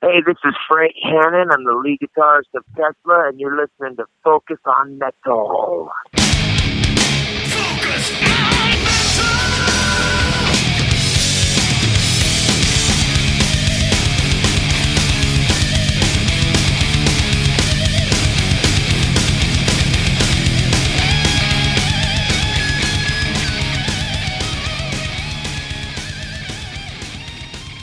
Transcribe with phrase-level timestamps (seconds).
[0.00, 1.48] Hey, this is Frank Hannon.
[1.50, 5.90] I'm the lead guitarist of Tesla, and you're listening to Focus on Metal.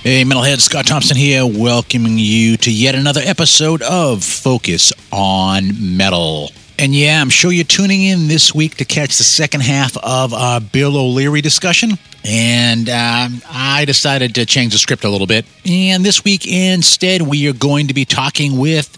[0.05, 6.51] Hey, Metalhead, Scott Thompson here, welcoming you to yet another episode of Focus on Metal.
[6.77, 10.31] And yeah, I'm sure you're tuning in this week to catch the second half of
[10.31, 11.97] our Bill O'Leary discussion.
[12.23, 15.43] And um, I decided to change the script a little bit.
[15.67, 18.95] And this week, instead, we are going to be talking with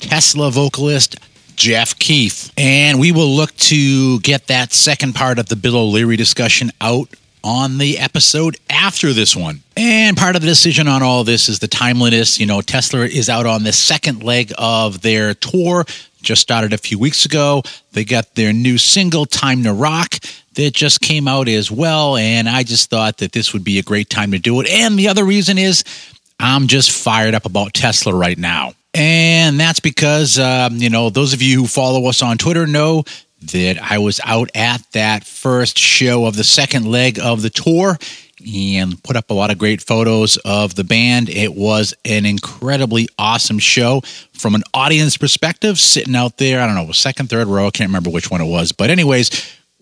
[0.00, 1.16] Tesla vocalist
[1.56, 2.52] Jeff Keith.
[2.58, 7.08] And we will look to get that second part of the Bill O'Leary discussion out
[7.44, 9.60] on the episode after this one.
[9.76, 12.40] And part of the decision on all this is the timeliness.
[12.40, 15.84] You know, Tesla is out on the second leg of their tour,
[16.22, 17.62] just started a few weeks ago.
[17.92, 20.14] They got their new single, Time to Rock,
[20.54, 22.16] that just came out as well.
[22.16, 24.68] And I just thought that this would be a great time to do it.
[24.68, 25.84] And the other reason is
[26.40, 28.72] I'm just fired up about Tesla right now.
[28.94, 33.02] And that's because, um, you know, those of you who follow us on Twitter know
[33.52, 37.98] that I was out at that first show of the second leg of the tour
[38.46, 41.28] and put up a lot of great photos of the band.
[41.28, 46.60] It was an incredibly awesome show from an audience perspective, sitting out there.
[46.60, 47.68] I don't know, second, third row.
[47.68, 48.72] I can't remember which one it was.
[48.72, 49.30] But, anyways,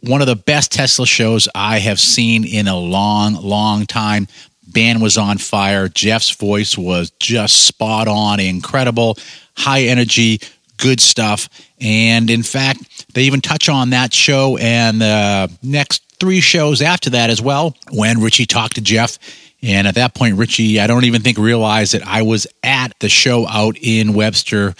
[0.00, 4.28] one of the best Tesla shows I have seen in a long, long time.
[4.68, 5.88] Band was on fire.
[5.88, 9.18] Jeff's voice was just spot on, incredible,
[9.56, 10.40] high energy,
[10.76, 11.48] good stuff.
[11.80, 17.10] And in fact, they even touch on that show and the next three shows after
[17.10, 19.18] that as well when Richie talked to Jeff.
[19.62, 23.08] And at that point, Richie, I don't even think realized that I was at the
[23.08, 24.74] show out in Webster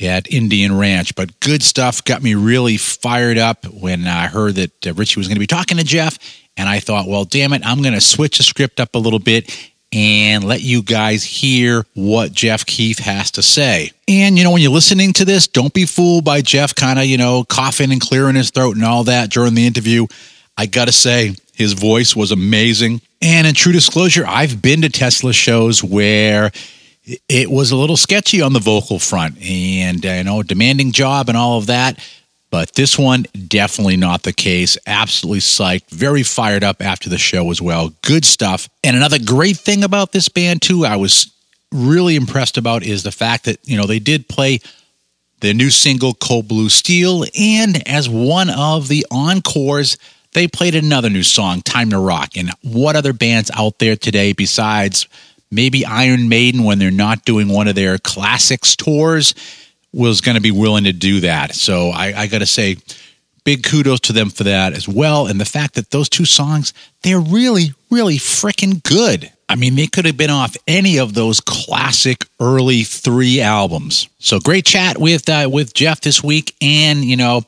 [0.00, 1.14] at Indian Ranch.
[1.14, 5.28] But good stuff got me really fired up when I heard that uh, Richie was
[5.28, 6.18] going to be talking to Jeff.
[6.56, 9.18] And I thought, well, damn it, I'm going to switch the script up a little
[9.18, 9.50] bit
[9.92, 13.92] and let you guys hear what Jeff Keith has to say.
[14.08, 17.06] And, you know, when you're listening to this, don't be fooled by Jeff kind of,
[17.06, 20.06] you know, coughing and clearing his throat and all that during the interview.
[20.56, 23.00] I got to say, his voice was amazing.
[23.22, 26.50] And in true disclosure, I've been to Tesla shows where
[27.28, 31.28] it was a little sketchy on the vocal front and, uh, you know, demanding job
[31.28, 31.98] and all of that.
[32.56, 34.78] But this one, definitely not the case.
[34.86, 35.90] Absolutely psyched.
[35.90, 37.92] Very fired up after the show as well.
[38.00, 38.70] Good stuff.
[38.82, 41.30] And another great thing about this band, too, I was
[41.70, 44.60] really impressed about is the fact that, you know, they did play
[45.40, 47.26] their new single, Cold Blue Steel.
[47.38, 49.98] And as one of the encores,
[50.32, 52.38] they played another new song, Time to Rock.
[52.38, 55.08] And what other bands out there today besides
[55.50, 59.34] maybe Iron Maiden when they're not doing one of their classics tours?
[59.92, 61.54] Was going to be willing to do that.
[61.54, 62.76] So I, I got to say,
[63.46, 65.26] big kudos to them for that as well.
[65.26, 69.32] And the fact that those two songs, they're really, really freaking good.
[69.48, 74.08] I mean, they could have been off any of those classic early three albums.
[74.18, 76.56] So great chat with uh, with Jeff this week.
[76.60, 77.42] And you know,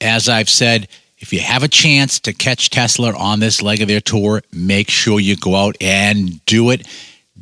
[0.00, 0.86] as I've said,
[1.18, 4.88] if you have a chance to catch Tesla on this leg of their tour, make
[4.88, 6.86] sure you go out and do it.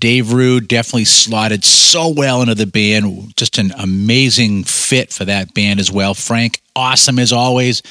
[0.00, 3.37] Dave Rude definitely slotted so well into the band.
[3.37, 6.15] Just an amazing fit for that band as well.
[6.15, 7.83] Frank, awesome as always.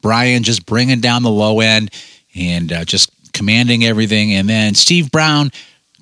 [0.00, 1.90] Brian just bringing down the low end
[2.36, 4.32] and uh, just commanding everything.
[4.32, 5.50] And then Steve Brown,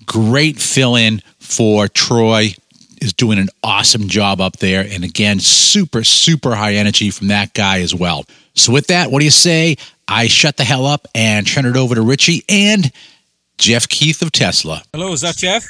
[0.04, 2.54] great fill in for Troy,
[3.00, 4.86] is doing an awesome job up there.
[4.86, 8.24] And again, super, super high energy from that guy as well.
[8.54, 9.76] So, with that, what do you say?
[10.06, 12.92] I shut the hell up and turn it over to Richie and
[13.58, 14.82] Jeff Keith of Tesla.
[14.92, 15.64] Hello, is that Jeff?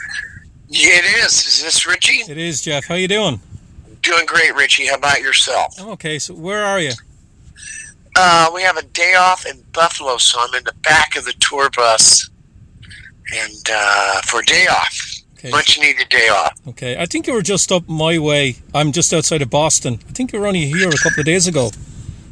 [0.69, 1.47] Yeah, it is.
[1.47, 2.31] Is this Richie?
[2.31, 2.87] It is, Jeff.
[2.87, 3.41] How you doing?
[4.03, 4.87] Doing great, Richie.
[4.87, 5.75] How about yourself?
[5.79, 6.19] I'm okay.
[6.19, 6.93] So where are you?
[8.17, 11.35] Uh, we have a day off in Buffalo, so I'm in the back of the
[11.41, 12.29] tour bus,
[13.33, 14.97] and uh, for a day off.
[15.39, 15.51] Okay.
[15.51, 16.59] Much needed day off.
[16.69, 16.97] Okay.
[16.97, 18.57] I think you were just up my way.
[18.73, 19.99] I'm just outside of Boston.
[20.09, 21.71] I think you were only here a couple of days ago.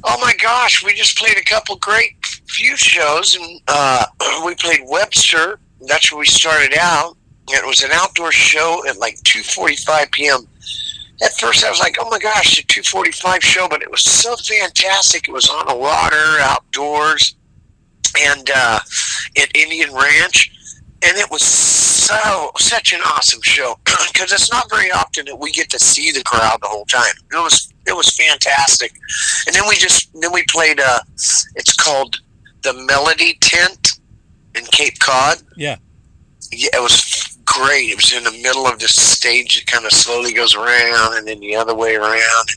[0.05, 2.22] Oh my gosh, we just played a couple great
[2.53, 4.05] few shows, and uh,
[4.45, 5.59] we played Webster.
[5.81, 7.17] That's where we started out.
[7.49, 10.47] It was an outdoor show at like 2:45 p.m.
[11.23, 14.37] At first, I was like, "Oh my gosh, a 2:45 show!" But it was so
[14.37, 15.29] fantastic.
[15.29, 17.35] It was on the water, outdoors,
[18.21, 18.81] and uh,
[19.39, 20.51] at Indian Ranch,
[21.03, 25.51] and it was so such an awesome show because it's not very often that we
[25.53, 27.15] get to see the crowd the whole time.
[27.33, 28.93] It was it was fantastic,
[29.47, 30.81] and then we just then we played.
[30.81, 31.01] Uh,
[31.57, 32.17] it's called
[32.63, 33.93] the Melody Tent
[34.55, 35.39] in Cape Cod.
[35.57, 35.77] Yeah.
[36.51, 37.89] Yeah, it was great.
[37.91, 41.27] It was in the middle of this stage that kind of slowly goes around and
[41.27, 42.49] then the other way around.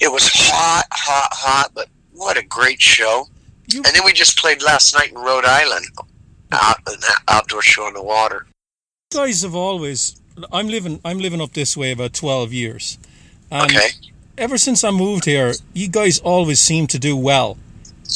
[0.00, 3.28] It was hot, hot, hot, but what a great show.
[3.72, 5.86] You- and then we just played last night in Rhode Island,
[6.52, 6.98] out, an
[7.28, 8.46] outdoor show on the water.
[9.12, 10.16] guys have always.
[10.52, 11.00] I'm living.
[11.04, 12.98] I'm living up this way about 12 years,
[13.52, 13.90] and Okay.
[14.36, 17.56] ever since I moved here, you guys always seem to do well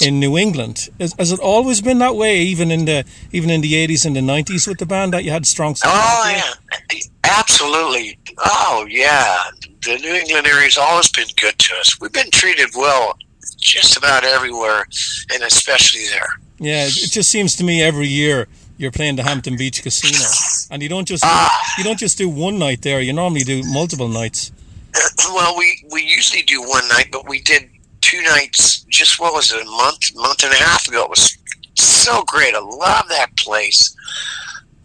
[0.04, 0.88] in New England.
[1.00, 4.14] Has, has it always been that way, even in the even in the 80s and
[4.16, 5.74] the 90s with the band that you had strong?
[5.84, 8.18] Oh yeah, absolutely.
[8.38, 9.38] Oh yeah,
[9.82, 12.00] the New England area's always been good to us.
[12.00, 13.16] We've been treated well
[13.56, 14.86] just about everywhere,
[15.32, 16.38] and especially there.
[16.58, 20.24] Yeah, it just seems to me every year you're playing the Hampton Beach Casino,
[20.70, 21.74] and you don't just Ah.
[21.78, 23.00] you don't just do one night there.
[23.00, 24.52] You normally do multiple nights.
[25.34, 27.68] Well, we we usually do one night, but we did
[28.08, 28.80] two nights.
[28.88, 31.04] Just what was it, a month, month and a half ago?
[31.04, 31.36] It was
[31.74, 32.54] so great.
[32.54, 33.94] I love that place.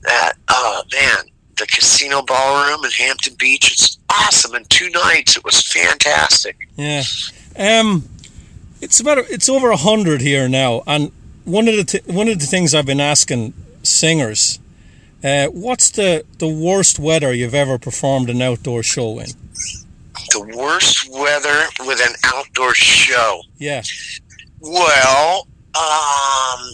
[0.02, 1.26] That oh man,
[1.58, 3.72] the casino ballroom in Hampton Beach.
[3.72, 4.56] It's awesome.
[4.56, 6.58] In two nights, it was fantastic.
[6.76, 7.04] Yeah,
[7.58, 8.10] um,
[8.82, 11.12] it's about it's over a hundred here now, and
[11.46, 14.60] one of the th- one of the things I've been asking singers,
[15.24, 19.28] uh, what's the the worst weather you've ever performed an outdoor show in?
[20.32, 23.42] The worst weather with an outdoor show.
[23.58, 23.82] Yeah,
[24.60, 26.74] Well, um,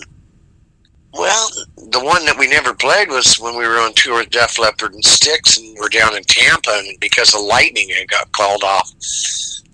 [1.13, 4.59] well, the one that we never played was when we were on tour with Def
[4.59, 8.63] Leppard and Styx, and we're down in Tampa, and because of lightning, it got called
[8.63, 8.91] off.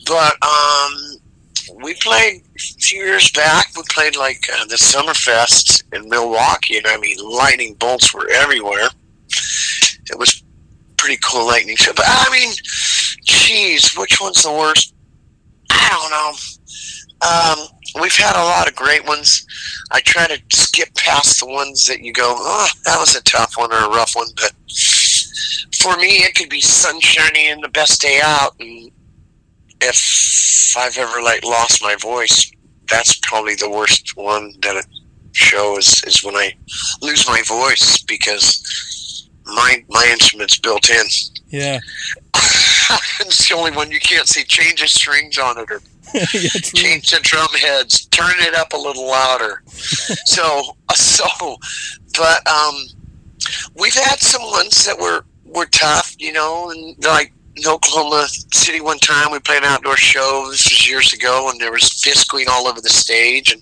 [0.07, 1.18] But um,
[1.83, 3.68] we played a few years back.
[3.75, 8.88] We played like uh, the Summerfest in Milwaukee, and I mean, lightning bolts were everywhere.
[10.10, 10.44] It was
[10.98, 11.94] pretty cool lightning show.
[11.94, 12.54] But I mean,
[13.25, 14.94] geez, which one's the worst?
[15.69, 16.33] I don't know.
[17.22, 19.45] Um, we've had a lot of great ones.
[19.92, 23.57] I try to skip past the ones that you go, oh, that was a tough
[23.57, 24.27] one or a rough one.
[24.36, 24.54] But
[25.80, 28.56] for me, it could be sunshiny and the best day out.
[28.60, 28.92] And
[29.81, 32.51] if I've ever like lost my voice,
[32.89, 34.86] that's probably the worst one that it
[35.31, 36.54] shows is when I
[37.01, 41.06] lose my voice because my my instrument's built in.
[41.50, 41.80] yeah,
[43.20, 45.82] it's the only one you can't see change the strings on it or
[46.14, 49.64] yeah, change the drum heads, turn it up a little louder.
[49.68, 51.58] so, so,
[52.18, 52.76] but um,
[53.76, 58.82] we've had some ones that were were tough, you know, and like in Oklahoma City
[58.82, 60.48] one time we played an outdoor show.
[60.50, 63.62] This was years ago, and there was Visqueen all over the stage, and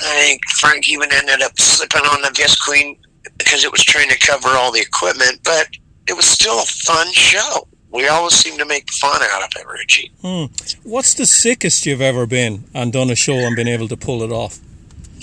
[0.00, 2.98] I think Frank even ended up slipping on the Visqueen
[3.38, 5.68] because it was trying to cover all the equipment, but
[6.10, 7.66] it was still a fun show.
[7.92, 10.10] We always seem to make fun out of it, Richie.
[10.22, 10.44] Hmm.
[10.84, 14.22] What's the sickest you've ever been and done a show and been able to pull
[14.22, 14.58] it off?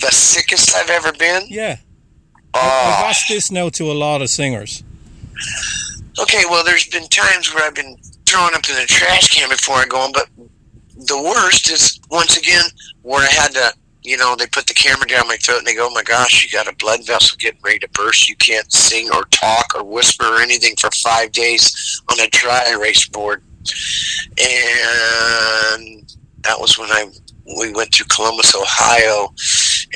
[0.00, 1.42] The sickest I've ever been?
[1.48, 1.76] Yeah,
[2.54, 4.82] Oh, I've asked this now to a lot of singers.
[6.20, 6.42] okay.
[6.48, 7.96] Well, there's been times where I've been
[8.26, 10.28] thrown up in the trash can before I go on, but
[10.96, 12.64] the worst is once again
[13.02, 13.72] where I had to,
[14.08, 16.42] you know, they put the camera down my throat and they go, "Oh my gosh,
[16.42, 18.28] you got a blood vessel getting ready to burst.
[18.28, 22.70] You can't sing or talk or whisper or anything for five days on a dry
[22.72, 23.42] erase board."
[24.38, 26.10] And
[26.42, 27.10] that was when I
[27.58, 29.32] we went to Columbus, Ohio,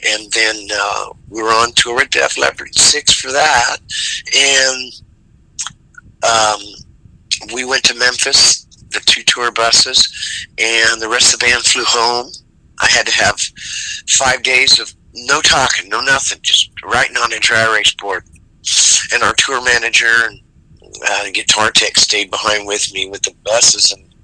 [0.04, 3.76] and then uh, we were on tour with Def Leppard Styx for that,
[4.34, 4.92] and
[6.22, 6.60] um,
[7.54, 11.84] we went to Memphis, the two tour buses, and the rest of the band flew
[11.84, 12.30] home.
[12.82, 13.38] I had to have
[14.08, 18.24] five days of no talking, no nothing, just writing on a dry erase board.
[19.12, 20.40] And our tour manager and
[21.08, 24.14] uh, guitar tech stayed behind with me with the buses and,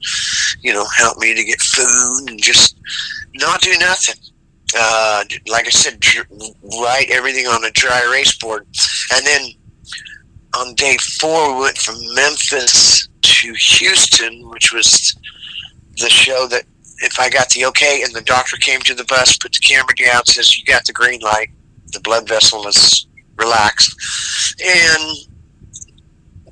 [0.61, 2.77] you know, helped me to get food and just
[3.35, 4.17] not do nothing.
[4.77, 6.29] Uh, like I said, dr-
[6.81, 8.67] write everything on a dry erase board.
[9.15, 9.51] And then
[10.57, 15.17] on day four, we went from Memphis to Houston, which was
[15.97, 16.65] the show that
[17.01, 19.95] if I got the okay and the doctor came to the bus, put the camera
[19.95, 21.51] down, says, You got the green light,
[21.93, 23.95] the blood vessel is relaxed.
[24.65, 25.17] And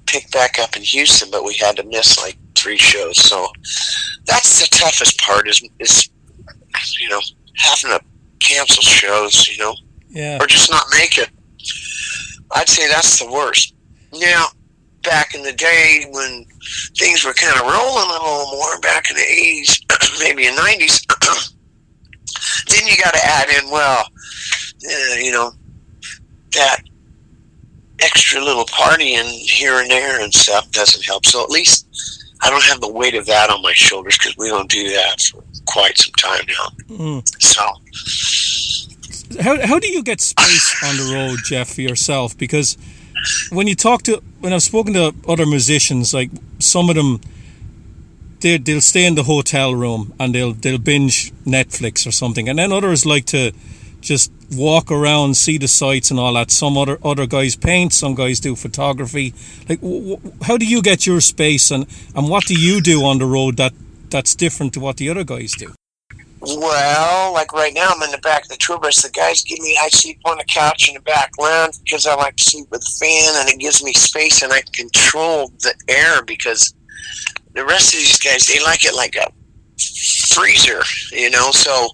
[0.06, 3.20] picked back up in Houston, but we had to miss like three shows.
[3.20, 3.46] So
[4.24, 6.08] that's the toughest part is, is
[7.00, 7.20] you know,
[7.56, 8.00] having to
[8.38, 9.74] cancel shows, you know,
[10.08, 11.30] Yeah, or just not make it.
[12.52, 13.74] I'd say that's the worst.
[14.12, 14.46] Now,
[15.06, 16.44] back in the day when
[16.98, 21.06] things were kind of rolling a little more, back in the 80s, maybe in 90s,
[22.68, 25.52] then you got to add in, well, uh, you know,
[26.52, 26.82] that
[28.00, 31.24] extra little partying here and there and stuff doesn't help.
[31.24, 31.86] So at least
[32.42, 35.20] I don't have the weight of that on my shoulders because we don't do that
[35.20, 36.96] for quite some time now.
[36.96, 37.42] Mm.
[37.42, 37.62] So,
[39.40, 42.36] how how do you get space on the road, Jeff, for yourself?
[42.36, 42.76] Because
[43.50, 47.20] when you talk to when I've spoken to other musicians, like some of them,
[48.40, 52.58] they they'll stay in the hotel room and they'll they'll binge Netflix or something, and
[52.58, 53.52] then others like to
[54.00, 56.50] just walk around, see the sights and all that.
[56.50, 59.34] Some other other guys paint, some guys do photography.
[59.68, 63.04] Like, w- w- how do you get your space, and and what do you do
[63.04, 63.72] on the road that
[64.10, 65.74] that's different to what the other guys do?
[66.40, 69.02] Well, like right now, I'm in the back of the tour bus.
[69.02, 72.14] The guys give me, I sleep on the couch in the back lounge because I
[72.14, 75.74] like to sleep with the fan and it gives me space and I control the
[75.88, 76.74] air because
[77.54, 79.32] the rest of these guys, they like it like a
[80.34, 81.88] freezer, you know, so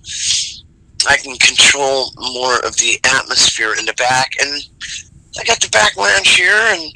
[1.08, 4.32] I can control more of the atmosphere in the back.
[4.40, 4.62] And
[5.38, 6.92] I got the back lounge here and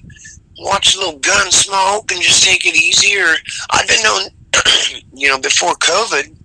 [0.59, 3.19] watch a little Gunsmoke and just take it easy.
[3.19, 3.35] Or
[3.71, 4.23] I've been known,
[5.15, 6.36] you know, before COVID,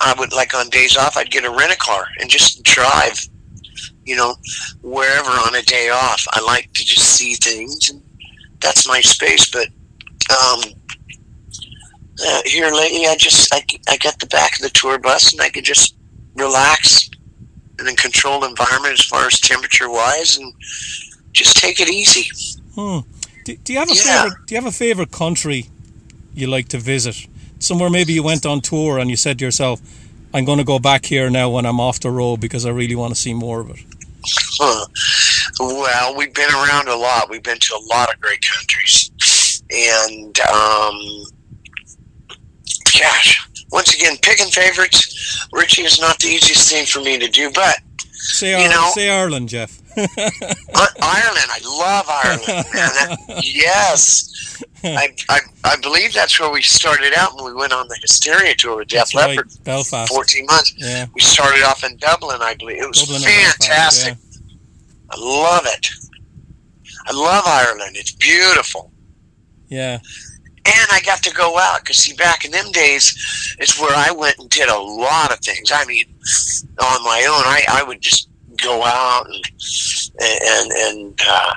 [0.00, 3.20] I would like on days off, I'd get a rent a car and just drive,
[4.04, 4.34] you know,
[4.82, 6.24] wherever on a day off.
[6.32, 8.02] I like to just see things, and
[8.60, 9.50] that's my space.
[9.50, 9.68] But
[10.30, 10.60] um,
[12.26, 15.40] uh, here lately, I just I, I got the back of the tour bus, and
[15.40, 15.96] I could just
[16.34, 17.10] relax
[17.78, 20.52] in a controlled environment as far as temperature wise, and
[21.32, 22.30] just take it easy.
[22.74, 23.00] Hmm.
[23.44, 24.22] Do, do you have a Yeah.
[24.22, 24.46] favorite?
[24.46, 25.66] Do you have a favorite country
[26.34, 27.26] you like to visit?
[27.60, 29.80] Somewhere maybe you went on tour and you said to yourself,
[30.34, 32.96] "I'm going to go back here now when I'm off the road because I really
[32.96, 33.78] want to see more of it."
[34.58, 34.86] Huh.
[35.60, 37.30] Well, we've been around a lot.
[37.30, 39.10] We've been to a lot of great countries,
[39.70, 40.98] and um,
[42.98, 47.50] gosh, once again, picking favorites, Richie is not the easiest thing for me to do.
[47.54, 47.76] But
[48.12, 49.79] Say, You Ireland, know- say Ireland, Jeff.
[49.96, 52.66] Ireland, I love Ireland.
[52.72, 54.26] That- yes.
[54.82, 58.54] I, I I believe that's where we started out when we went on the Hysteria
[58.54, 59.50] tour with Def right, Leppard.
[59.64, 60.10] Belfast.
[60.12, 60.74] 14 months.
[60.76, 62.82] Yeah, We started off in Dublin, I believe.
[62.82, 64.18] It was Dublin Belfast, fantastic.
[65.10, 65.88] I love it.
[67.06, 67.96] I love Ireland.
[67.96, 68.90] It's beautiful.
[69.68, 69.98] Yeah,
[70.66, 74.10] And I got to go out because, see, back in them days, is where I
[74.12, 75.70] went and did a lot of things.
[75.72, 76.04] I mean,
[76.82, 78.29] on my own, I, I would just
[78.62, 79.44] go out and
[80.20, 81.52] and and uh,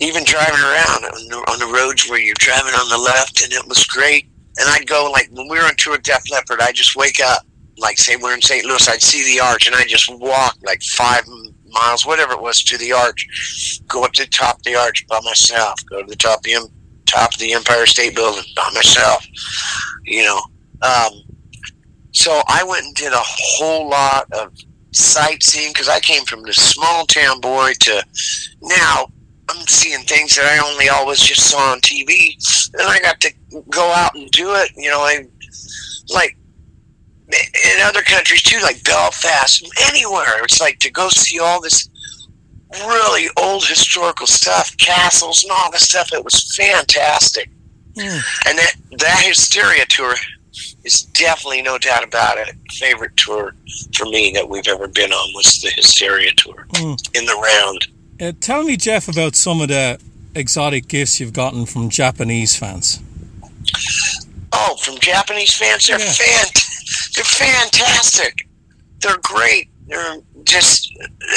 [0.00, 3.52] even driving around on the, on the roads where you're driving on the left, and
[3.52, 4.26] it was great.
[4.58, 7.20] And I'd go like when we were on tour with Def Leppard, I'd just wake
[7.24, 7.46] up,
[7.78, 8.64] like say we're in St.
[8.64, 11.22] Louis, I'd see the arch, and I'd just walk like five
[11.68, 13.80] miles, whatever it was, to the arch.
[13.86, 15.78] Go up to the top of the arch by myself.
[15.88, 16.68] Go to the top of the
[17.06, 19.26] top of the Empire State Building by myself.
[20.04, 20.40] You know,
[20.82, 21.12] um,
[22.10, 24.52] so I went and did a whole lot of
[24.92, 28.04] sightseeing because I came from this small town boy to
[28.62, 29.06] now
[29.48, 32.34] I'm seeing things that I only always just saw on TV,
[32.74, 33.32] and I got to
[33.70, 34.70] go out and do it.
[34.76, 35.26] You know, I
[36.14, 36.36] like
[37.28, 40.42] in other countries too, like Belfast, anywhere.
[40.44, 41.88] It's like to go see all this
[42.86, 46.12] really old historical stuff, castles and all this stuff.
[46.12, 47.50] It was fantastic,
[47.98, 48.18] Hmm.
[48.46, 50.14] and that that Hysteria tour
[50.84, 52.54] is definitely no doubt about it.
[52.72, 53.54] Favorite tour
[53.94, 56.94] for me that we've ever been on was the Hysteria tour Hmm.
[57.14, 57.86] in the round.
[58.20, 59.98] Uh, tell me, Jeff, about some of the
[60.34, 63.00] exotic gifts you've gotten from Japanese fans.
[64.52, 66.12] Oh, from Japanese fans, they're Yeah.
[66.12, 68.46] fant- they're fantastic.
[69.00, 69.68] They're great.
[69.88, 70.92] They're just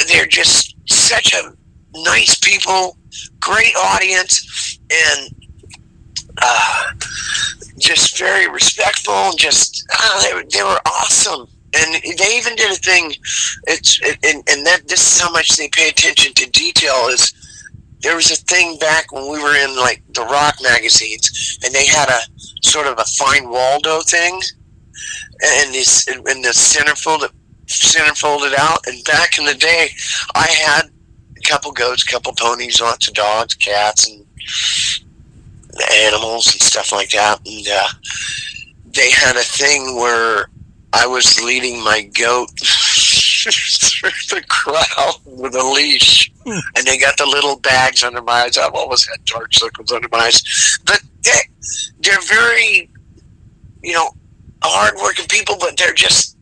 [0.08, 1.54] they're just such a
[1.94, 2.98] nice people,
[3.40, 5.34] great audience, and
[6.42, 6.84] uh,
[7.80, 9.14] just very respectful.
[9.14, 11.48] And just uh, they, were- they were awesome.
[11.78, 13.14] And they even did a thing.
[13.68, 17.08] It's it, and, and that this is how much they pay attention to detail.
[17.10, 17.34] Is
[18.02, 21.86] there was a thing back when we were in like the rock magazines, and they
[21.86, 22.20] had a
[22.64, 24.40] sort of a fine Waldo thing,
[25.44, 27.30] and this in the centerfold
[27.66, 28.80] centerfolded out.
[28.88, 29.90] And back in the day,
[30.34, 30.84] I had
[31.38, 34.26] a couple goats, couple ponies, lots of dogs, cats, and
[35.94, 37.40] animals and stuff like that.
[37.46, 37.88] And uh,
[38.86, 40.50] they had a thing where
[40.94, 47.26] I was leading my goat through the crowd with a leash, and they got the
[47.26, 48.58] little bags under my eyes.
[48.58, 50.42] I've always had dark circles under my eyes,
[50.86, 51.32] but they,
[52.00, 52.90] they're very,
[53.84, 54.10] you know,
[54.64, 56.38] hardworking people, but they're just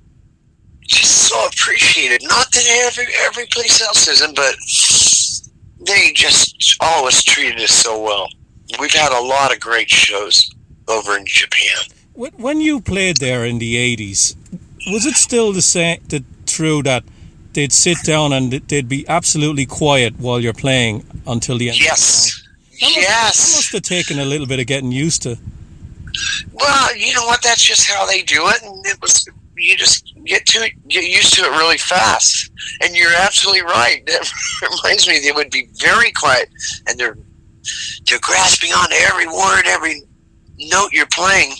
[0.82, 2.22] just so appreciated.
[2.24, 4.56] Not that every every place else isn't, but
[5.86, 8.28] they just always treated us so well.
[8.80, 10.51] We've had a lot of great shows
[10.88, 11.84] over in Japan.
[12.13, 14.36] When when you played there in the 80s,
[14.92, 17.03] was it still the same, the, true that
[17.53, 21.80] they'd sit down and they'd be absolutely quiet while you're playing until the end?
[21.80, 22.44] Yes,
[22.80, 23.56] That must, That yes.
[23.56, 25.38] must have taken a little bit of getting used to.
[26.51, 27.42] Well, you know what?
[27.42, 29.27] That's just how they do it, and it was.
[29.56, 32.51] You just get to it, get used to it really fast,
[32.82, 34.03] and you're absolutely right.
[34.08, 34.30] That
[34.84, 36.50] reminds me, they would be very quiet,
[36.88, 37.18] and they're
[38.08, 40.01] they're grasping onto every word, every
[40.60, 41.51] note you're playing,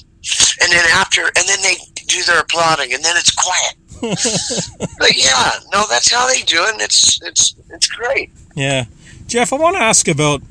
[0.62, 1.76] and then after, and then they
[2.08, 3.76] do their applauding, and then it's quiet.
[5.00, 6.74] but yeah, no, that's how they do it.
[6.74, 8.32] And it's it's it's great.
[8.56, 8.86] Yeah,
[9.28, 10.42] Jeff, I want to ask about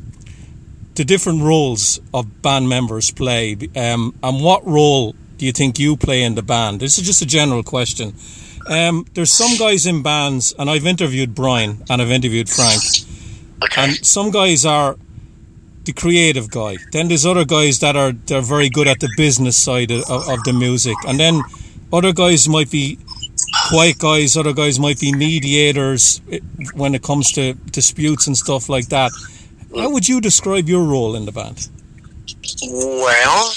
[0.94, 5.96] the different roles of band members play, um, and what role do you think you
[5.96, 6.80] play in the band?
[6.80, 8.14] This is just a general question.
[8.68, 12.80] Um, there's some guys in bands, and I've interviewed Brian and I've interviewed Frank,
[13.64, 13.82] Okay.
[13.82, 14.96] and some guys are
[15.84, 16.76] the creative guy.
[16.92, 20.42] Then there's other guys that are they're very good at the business side of, of
[20.44, 21.42] the music, and then
[21.92, 22.98] other guys might be
[23.68, 24.36] quiet guys.
[24.36, 26.38] Other guys might be mediators eh,
[26.74, 29.10] when it comes to disputes and stuff like that.
[29.74, 31.68] How would you describe your role in the band?
[32.62, 33.52] Well,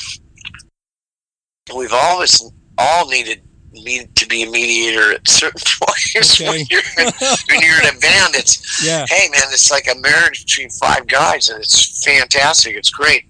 [1.76, 3.42] we've always all needed
[3.84, 6.50] needed to be a mediator at certain points Okay.
[6.50, 7.12] when, you're in,
[7.50, 8.36] when you're in a band.
[8.36, 12.76] It's Yeah, hey man, it's like a marriage between five guys, and it's fantastic.
[12.76, 13.26] It's great.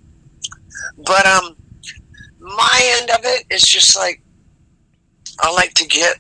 [1.05, 1.55] But um,
[2.39, 4.21] my end of it is just like
[5.39, 6.17] I like to get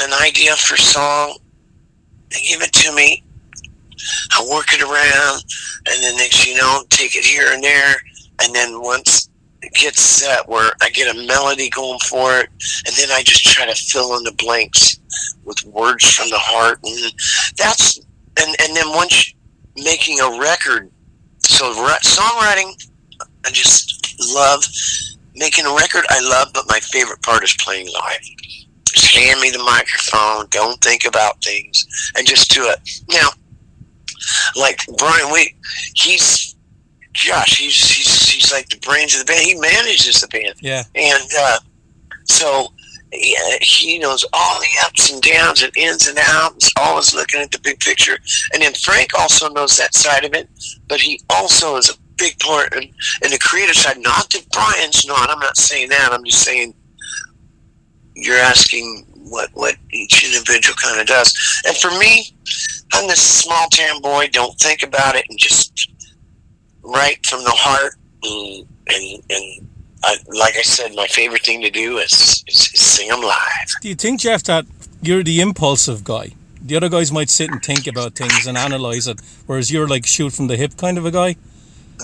[0.00, 1.38] an idea for a song.
[2.30, 3.22] They give it to me.
[4.32, 5.44] I work it around,
[5.86, 7.96] and then next you know, take it here and there,
[8.42, 9.29] and then once
[9.62, 12.48] it gets set where I get a melody going for it,
[12.86, 14.98] and then I just try to fill in the blanks
[15.44, 17.12] with words from the heart, and
[17.56, 17.98] that's
[18.38, 19.34] and and then once
[19.76, 20.90] making a record,
[21.40, 22.72] so songwriting,
[23.44, 24.64] I just love
[25.36, 26.04] making a record.
[26.10, 28.20] I love, but my favorite part is playing live.
[28.84, 30.46] Just hand me the microphone.
[30.50, 31.86] Don't think about things,
[32.16, 32.78] and just do it.
[33.10, 33.28] Now,
[34.56, 35.54] like Brian, we
[35.94, 36.56] he's
[37.12, 37.58] Josh.
[37.58, 39.40] He's he's he's like the brains of the band.
[39.40, 41.58] He manages the band yeah, and uh,
[42.24, 42.68] so
[43.12, 47.50] yeah, he knows all the ups and downs and ins and outs, always looking at
[47.50, 48.18] the big picture.
[48.52, 50.48] And then Frank also knows that side of it,
[50.88, 53.98] but he also is a big part in, in the creative side.
[53.98, 55.28] Not that Brian's not.
[55.30, 56.10] I'm not saying that.
[56.12, 56.74] I'm just saying
[58.14, 61.34] you're asking what what each individual kind of does.
[61.66, 62.36] And for me,
[62.92, 64.28] I'm this small town boy.
[64.32, 65.89] Don't think about it and just
[66.82, 69.68] write from the heart and and, and
[70.02, 73.68] I, like I said, my favorite thing to do is, is, is sing them live.
[73.82, 74.66] Do you think, Jeff, that
[75.02, 76.32] you're the impulsive guy?
[76.62, 80.06] The other guys might sit and think about things and analyze it, whereas you're like
[80.06, 81.36] shoot from the hip kind of a guy.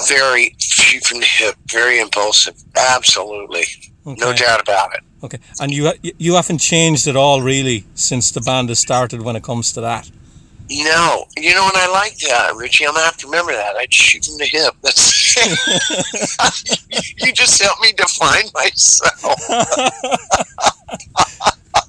[0.09, 2.55] Very shoot from the hip, very impulsive.
[2.75, 3.65] Absolutely,
[4.05, 5.01] no doubt about it.
[5.23, 9.37] Okay, and you you haven't changed at all really since the band has started when
[9.37, 10.11] it comes to that.
[10.69, 12.87] No, you know, and I like that, Richie.
[12.87, 13.77] I'm gonna have to remember that.
[13.77, 14.75] I shoot from the hip.
[14.83, 15.27] That's
[17.25, 19.41] you just helped me define myself.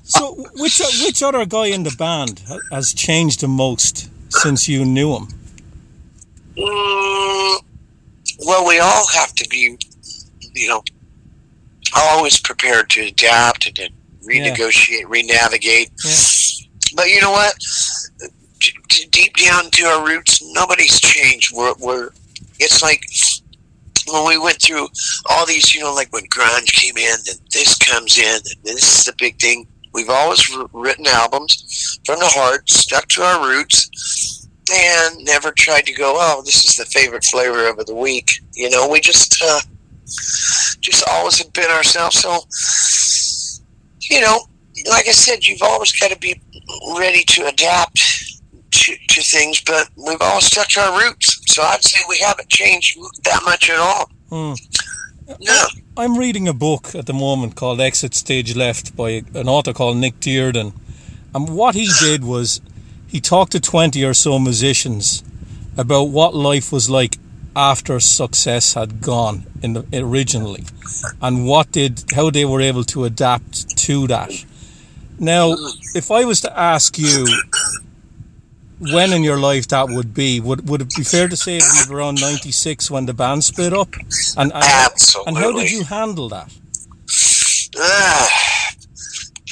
[0.10, 5.14] So, which which other guy in the band has changed the most since you knew
[5.14, 5.28] him?
[6.58, 7.62] Mm,
[8.46, 9.78] well, we all have to be,
[10.54, 10.82] you know,
[11.94, 13.90] always prepared to adapt and to
[14.26, 15.92] renegotiate, renavigate.
[16.96, 17.54] But you know what?
[19.12, 21.56] Deep down to our roots, nobody's changed.
[21.56, 22.10] We're, we're
[22.60, 23.04] it's like
[24.12, 24.88] when we went through
[25.30, 29.00] all these, you know, like when grunge came in, then this comes in, and this
[29.00, 29.68] is the big thing.
[29.94, 35.86] We've always wr- written albums from the heart, stuck to our roots, and never tried
[35.86, 38.42] to go, oh, this is the favorite flavor of the week.
[38.54, 39.62] You know, we just, uh,
[40.80, 42.20] just always have been ourselves.
[42.20, 42.40] So,
[44.02, 44.40] you know,
[44.90, 46.40] like I said, you've always got to be
[46.98, 48.00] ready to adapt
[48.72, 51.42] to, to things, but we've all stuck to our roots.
[51.48, 54.12] So I'd say we haven't changed that much at all.
[54.30, 54.54] Hmm.
[55.40, 55.66] No.
[55.98, 59.98] I'm reading a book at the moment called Exit Stage Left by an author called
[59.98, 60.74] Nick Duerden.
[61.36, 62.62] And what he did was
[63.08, 65.24] he talked to 20 or so musicians
[65.78, 67.18] about what life was like
[67.56, 70.64] after success had gone in the, originally
[71.22, 74.46] and what did how they were able to adapt to that.
[75.20, 75.56] Now,
[75.96, 77.26] if I was to ask you
[78.80, 81.64] when in your life that would be, would would it be fair to say it
[81.64, 83.94] would be around 96 when the band split up?
[84.38, 85.30] And, and Absolutely.
[85.30, 86.54] and how did you handle that?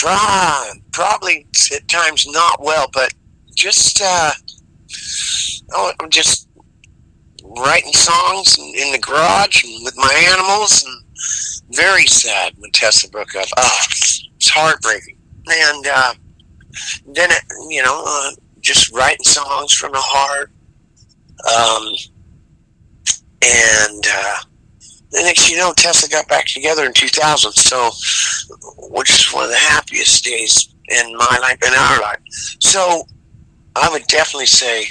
[0.07, 3.11] Uh, probably at times not well, but
[3.55, 4.31] just uh,
[5.73, 6.47] oh, I'm just
[7.43, 13.35] writing songs in, the garage and with my animals, and very sad when Tesla broke
[13.35, 13.47] up.
[13.57, 13.85] Ah,
[14.35, 15.17] it's heartbreaking.
[15.47, 16.13] And uh,
[17.07, 18.31] then it, you know, uh,
[18.65, 20.51] just writing songs from the heart.
[21.45, 21.93] Um,
[23.41, 24.37] and uh,
[25.11, 27.51] the next you know, Tesla got back together in 2000.
[27.53, 27.91] So,
[28.89, 32.19] which is one of the happiest days in my life, in our life.
[32.59, 33.03] So,
[33.75, 34.85] I would definitely say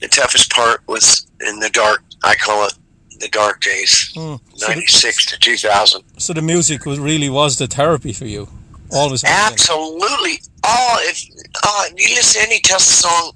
[0.00, 2.74] the toughest part was in the dark I call it
[3.20, 4.40] the dark days, Mm.
[4.56, 6.02] So, the, '96 to 2000.
[6.18, 8.48] so the music was really was the therapy for you.
[8.92, 9.30] Has been.
[9.30, 10.40] Absolutely.
[10.64, 11.24] Oh, if
[11.64, 13.32] oh, you listen to any Tesla song,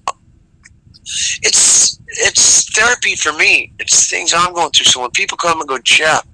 [1.42, 3.72] it's it's therapy for me.
[3.78, 4.86] It's things I'm going through.
[4.86, 6.26] So when people come and go, Jeff,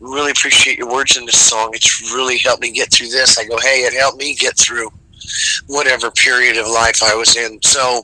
[0.00, 1.70] really appreciate your words in this song.
[1.74, 3.38] It's really helped me get through this.
[3.38, 4.90] I go, hey, it helped me get through
[5.66, 7.60] whatever period of life I was in.
[7.62, 8.02] So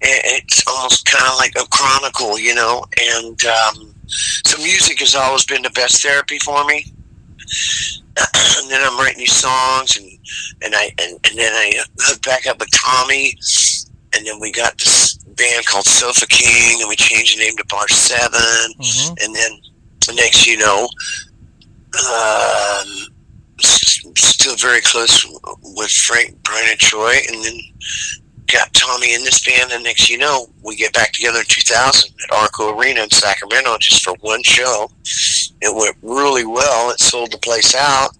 [0.00, 2.84] it's almost kind of like a chronicle, you know.
[3.00, 6.86] And um, so music has always been the best therapy for me.
[8.60, 10.08] And then I'm writing these songs, and
[10.62, 13.36] and I and, and then I hooked back up with Tommy,
[14.14, 17.64] and then we got this band called Sofa King, and we changed the name to
[17.66, 18.30] Bar 7
[18.78, 19.24] Mhm.
[19.24, 19.50] and then
[20.06, 20.88] the next, you know,
[21.98, 23.06] um,
[23.60, 25.24] still very close
[25.62, 27.60] with Frank, Brian, and Troy, and then
[28.52, 32.14] got Tommy in this band, and next, you know, we get back together in 2000
[32.24, 34.90] at Arco Arena in Sacramento just for one show.
[35.60, 36.90] It went really well.
[36.90, 38.10] It sold the place out.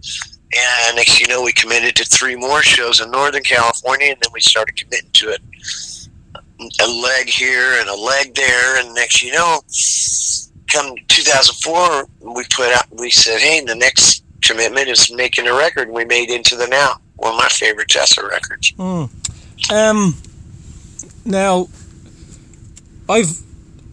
[0.56, 4.32] And next, you know, we committed to three more shows in Northern California, and then
[4.32, 5.40] we started committing to it.
[6.80, 9.60] A leg here and a leg there, and next, you know,
[10.70, 12.86] come 2004, we put out.
[12.90, 17.00] We said, "Hey, the next commitment is making a record." We made Into the Now,
[17.16, 18.72] one of my favorite Tesla records.
[18.76, 19.04] Hmm.
[19.68, 20.16] Um,
[21.24, 21.68] now,
[23.08, 23.42] I've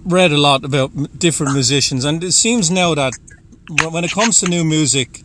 [0.05, 3.13] read a lot about different musicians, and it seems now that
[3.91, 5.23] when it comes to new music,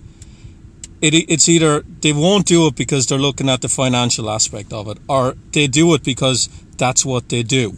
[1.01, 4.89] it, it's either they won't do it because they're looking at the financial aspect of
[4.89, 7.77] it, or they do it because that's what they do.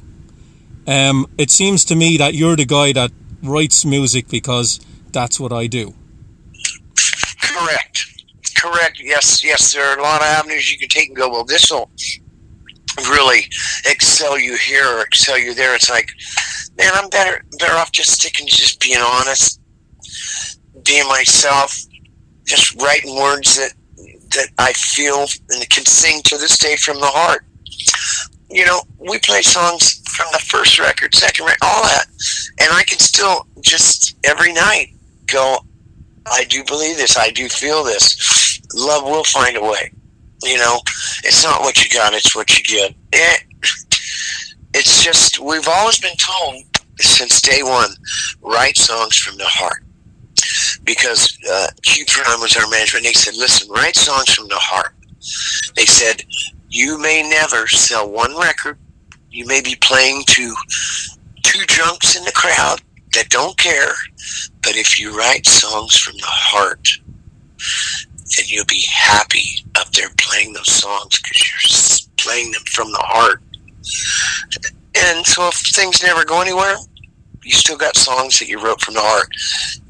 [0.86, 3.10] Um, it seems to me that you're the guy that
[3.42, 4.80] writes music because
[5.12, 5.94] that's what I do.
[7.42, 8.06] Correct.
[8.56, 9.00] Correct.
[9.00, 9.72] Yes, yes.
[9.72, 11.28] There are a lot of avenues you can take and go.
[11.28, 11.90] Well, this will
[13.10, 13.46] really
[13.86, 15.74] excel you here or excel you there.
[15.74, 16.08] It's like,
[16.76, 19.60] man, I'm better better off just sticking to just being honest,
[20.84, 21.76] being myself,
[22.46, 23.74] just writing words that
[24.30, 27.44] that I feel and can sing to this day from the heart.
[28.50, 32.06] You know, we play songs from the first record, second record, all that,
[32.60, 34.94] and I can still just every night
[35.26, 35.58] go,
[36.30, 37.16] I do believe this.
[37.16, 38.60] I do feel this.
[38.74, 39.92] Love will find a way.
[40.44, 40.80] You know,
[41.24, 42.94] it's not what you got; it's what you get.
[43.12, 43.36] Eh,
[44.74, 46.62] it's just we've always been told
[47.00, 47.90] since day one:
[48.42, 49.84] write songs from the heart.
[50.84, 53.04] Because uh, Q Prime was our management.
[53.04, 54.94] They said, "Listen, write songs from the heart."
[55.76, 56.22] They said,
[56.68, 58.78] "You may never sell one record.
[59.30, 60.54] You may be playing to
[61.42, 62.82] two drunks in the crowd
[63.14, 63.94] that don't care."
[64.62, 66.88] But if you write songs from the heart,
[68.36, 73.02] then you'll be happy up there playing those songs because you're playing them from the
[73.02, 73.42] heart.
[74.96, 76.76] And so if things never go anywhere,
[77.42, 79.28] you still got songs that you wrote from the heart.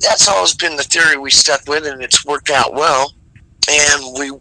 [0.00, 3.12] That's always been the theory we stuck with, and it's worked out well.
[3.70, 4.32] And we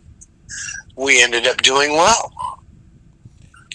[0.95, 2.31] we ended up doing well.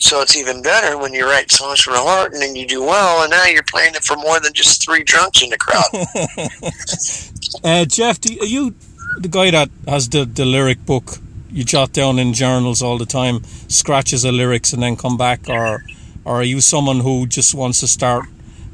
[0.00, 2.82] So it's even better when you write songs from the heart and then you do
[2.82, 5.84] well, and now you're playing it for more than just three drunks in the crowd.
[7.64, 8.74] Uh, Jeff, do, you
[9.18, 11.18] the guy that has the, the lyric book
[11.50, 15.48] you jot down in journals all the time, scratches the lyrics and then come back,
[15.48, 15.84] or
[16.24, 18.26] or are you someone who just wants to start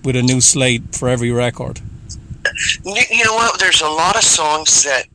[0.03, 1.81] with a new slate for every record?
[2.85, 3.59] You know what?
[3.59, 5.07] There's a lot of songs that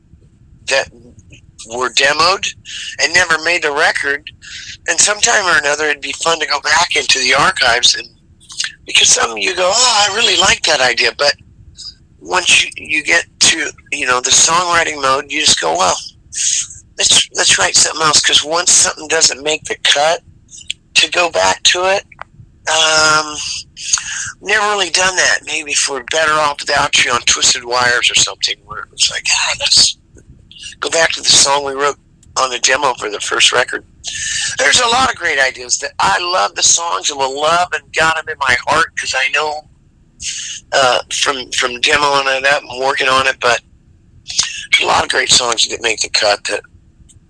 [0.67, 0.89] that
[1.75, 2.55] were demoed
[3.01, 4.29] and never made the record,
[4.87, 8.07] and sometime or another, it'd be fun to go back into the archives and
[8.85, 11.35] because some you go, oh, I really like that idea, but
[12.19, 15.95] once you, you get to you know the songwriting mode, you just go, well,
[16.97, 20.21] let's let's write something else because once something doesn't make the cut,
[20.95, 22.05] to go back to it.
[22.69, 23.35] Um,
[24.41, 25.39] never really done that.
[25.45, 29.23] Maybe we're better off without you on Twisted Wires or something, where it was like,
[29.29, 29.97] ah, let's
[30.79, 31.97] go back to the song we wrote
[32.37, 33.85] on the demo for the first record.
[34.57, 37.93] There's a lot of great ideas that I love the songs and will love and
[37.93, 39.68] got them in my heart because I know
[40.71, 43.37] uh, from from demoing it up and working on it.
[43.39, 43.61] But
[44.81, 46.61] a lot of great songs that make the cut that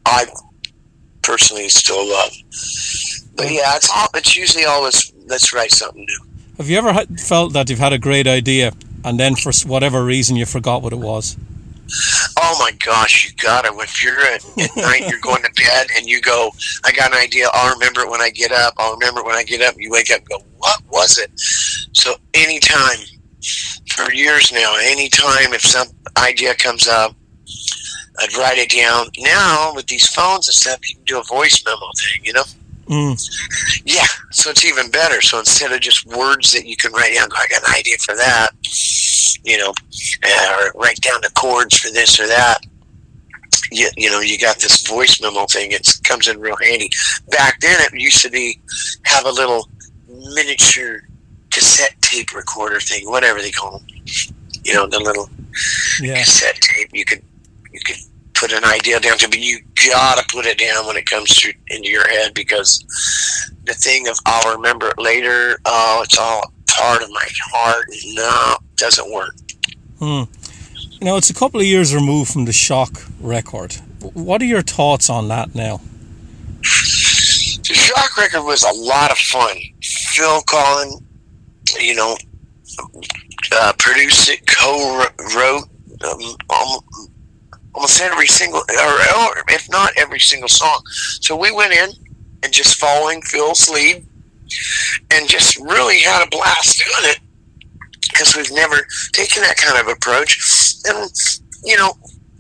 [0.05, 0.25] I
[1.21, 2.31] personally still love.
[3.35, 6.19] But yeah, it's all, it's usually always let's write something new.
[6.57, 8.73] Have you ever felt that you've had a great idea
[9.03, 11.37] and then for whatever reason you forgot what it was?
[12.37, 13.73] Oh my gosh, you got it.
[13.75, 16.51] If you're at, at night, you're going to bed, and you go,
[16.83, 17.49] "I got an idea.
[17.53, 18.73] I'll remember it when I get up.
[18.77, 21.31] I'll remember it when I get up." You wake up and go, "What was it?"
[21.93, 22.99] So anytime,
[23.91, 27.15] for years now, anytime if some idea comes up,
[28.19, 29.07] I'd write it down.
[29.17, 32.25] Now with these phones and stuff, you can do a voice memo thing.
[32.25, 32.43] You know,
[32.89, 33.81] Mm.
[33.85, 35.21] Yeah, so it's even better.
[35.21, 38.15] So instead of just words that you can write down, I got an idea for
[38.15, 38.49] that,
[39.43, 39.73] you know,
[40.23, 42.59] uh, or write down the chords for this or that.
[43.71, 45.71] You, you know, you got this voice memo thing.
[45.71, 46.89] It comes in real handy.
[47.29, 48.59] Back then, it used to be
[49.05, 49.69] have a little
[50.07, 51.01] miniature
[51.51, 53.87] cassette tape recorder thing, whatever they call them.
[54.63, 55.29] You know, the little
[56.01, 56.19] Yeah.
[56.19, 56.89] cassette tape.
[56.93, 57.21] You could
[57.71, 57.97] you could
[58.39, 61.53] put an idea down to, but you gotta put it down when it comes to
[61.67, 62.83] into your head because
[63.65, 65.59] the thing of I'll remember it later.
[65.65, 67.85] Oh, it's all part of my heart.
[68.13, 69.35] No, doesn't work.
[69.99, 70.23] Hmm.
[71.01, 73.73] Now it's a couple of years removed from the Shock record.
[74.13, 75.81] What are your thoughts on that now?
[76.61, 79.55] The Shock record was a lot of fun.
[79.81, 81.03] Phil Collen,
[81.79, 82.17] you know,
[83.51, 85.63] uh, produced it, co-wrote
[86.03, 86.21] um,
[87.79, 90.81] almost, every single, or, or if not every single song.
[91.21, 91.89] So we went in
[92.43, 94.05] and just following Phil's lead,
[95.11, 97.19] and just really had a blast doing it
[98.01, 100.75] because we've never taken that kind of approach.
[100.85, 101.09] And
[101.63, 101.93] you know,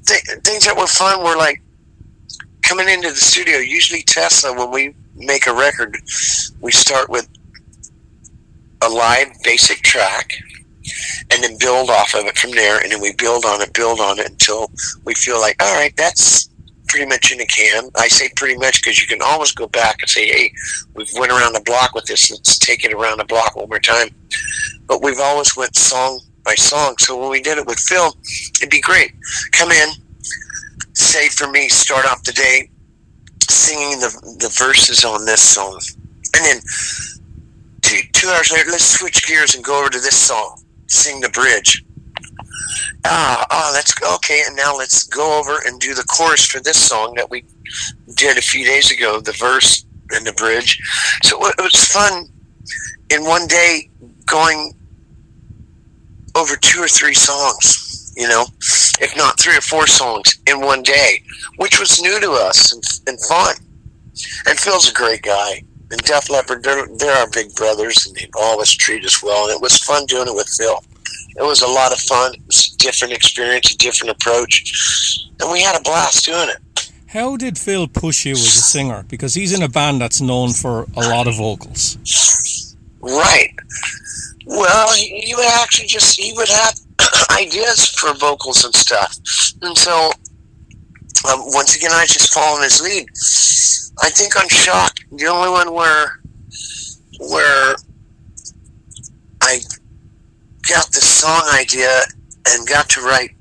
[0.05, 1.61] th- things that were fun were like
[2.63, 3.57] coming into the studio.
[3.57, 5.97] Usually, Tesla, when we make a record,
[6.59, 7.27] we start with
[8.81, 10.31] a live basic track
[11.31, 13.99] and then build off of it from there and then we build on it build
[13.99, 14.71] on it until
[15.05, 16.49] we feel like all right that's
[16.89, 17.89] pretty much in the can.
[17.97, 20.51] I say pretty much because you can always go back and say hey
[20.95, 22.29] we've went around the block with this.
[22.29, 24.09] Let's take it around the block one more time.
[24.87, 26.95] But we've always went song by song.
[26.99, 28.17] So when we did it with phil
[28.59, 29.13] it'd be great.
[29.51, 29.89] Come in
[30.93, 32.69] say for me start off the day
[33.47, 35.79] singing the, the verses on this song.
[36.35, 36.61] And then
[37.81, 40.58] two, two hours later let's switch gears and go over to this song
[40.89, 41.83] sing the bridge.
[43.05, 44.13] Ah, ah let's go.
[44.15, 47.43] Okay and now let's go over and do the chorus for this song that we
[48.15, 50.79] did a few days ago the verse and the bridge.
[51.23, 52.27] So it was fun
[53.09, 53.89] in one day
[54.25, 54.73] going
[56.35, 58.45] over two or three songs you know
[59.01, 61.23] if not three or four songs in one day
[61.57, 63.55] which was new to us and, and fun
[64.47, 68.29] and phil's a great guy and Def Leppard, they're, they're our big brothers, and they
[68.37, 69.45] always treat us well.
[69.45, 70.83] And it was fun doing it with Phil.
[71.35, 72.33] It was a lot of fun.
[72.33, 76.91] It was a different experience, a different approach, and we had a blast doing it.
[77.07, 79.03] How did Phil push you as a singer?
[79.07, 81.97] Because he's in a band that's known for a lot of vocals.
[82.99, 83.51] Right.
[84.45, 86.79] Well, he, would actually just he would have
[87.31, 89.17] ideas for vocals and stuff,
[89.61, 90.11] and so
[91.27, 93.07] um, once again, I just following his lead.
[94.01, 96.19] I think on Shock, the only one where
[97.19, 97.75] where
[99.41, 99.59] I
[100.67, 102.01] got the song idea
[102.47, 103.31] and got to write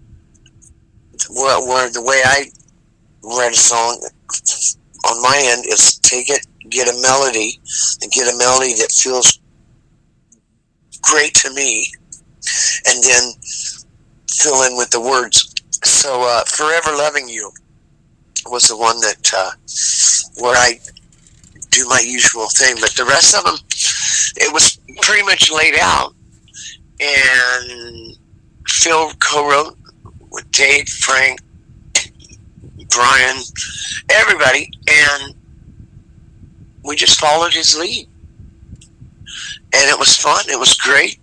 [1.30, 2.46] where, where the way I
[3.22, 4.00] write a song
[5.04, 7.60] on my end is take it, get a melody,
[8.02, 9.38] and get a melody that feels
[11.02, 11.90] great to me,
[12.86, 13.32] and then
[14.28, 15.54] fill in with the words.
[15.84, 17.52] So, uh, "Forever Loving You"
[18.50, 19.50] was the one that uh,
[20.42, 20.78] where I
[21.70, 23.56] do my usual thing, but the rest of them,
[24.36, 26.14] it was pretty much laid out,
[27.00, 28.16] and
[28.66, 29.76] Phil co-wrote
[30.30, 31.40] with Dave, Frank,
[32.90, 33.36] Brian,
[34.10, 35.34] everybody, and
[36.84, 38.08] we just followed his lead,
[39.72, 40.44] and it was fun.
[40.48, 41.18] It was great.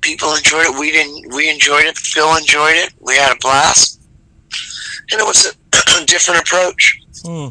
[0.00, 0.78] People enjoyed it.
[0.78, 1.34] We didn't.
[1.34, 1.96] We enjoyed it.
[1.96, 2.92] Phil enjoyed it.
[3.00, 4.00] We had a blast,
[5.10, 5.63] and it was a
[6.06, 7.00] different approach.
[7.24, 7.48] Hmm.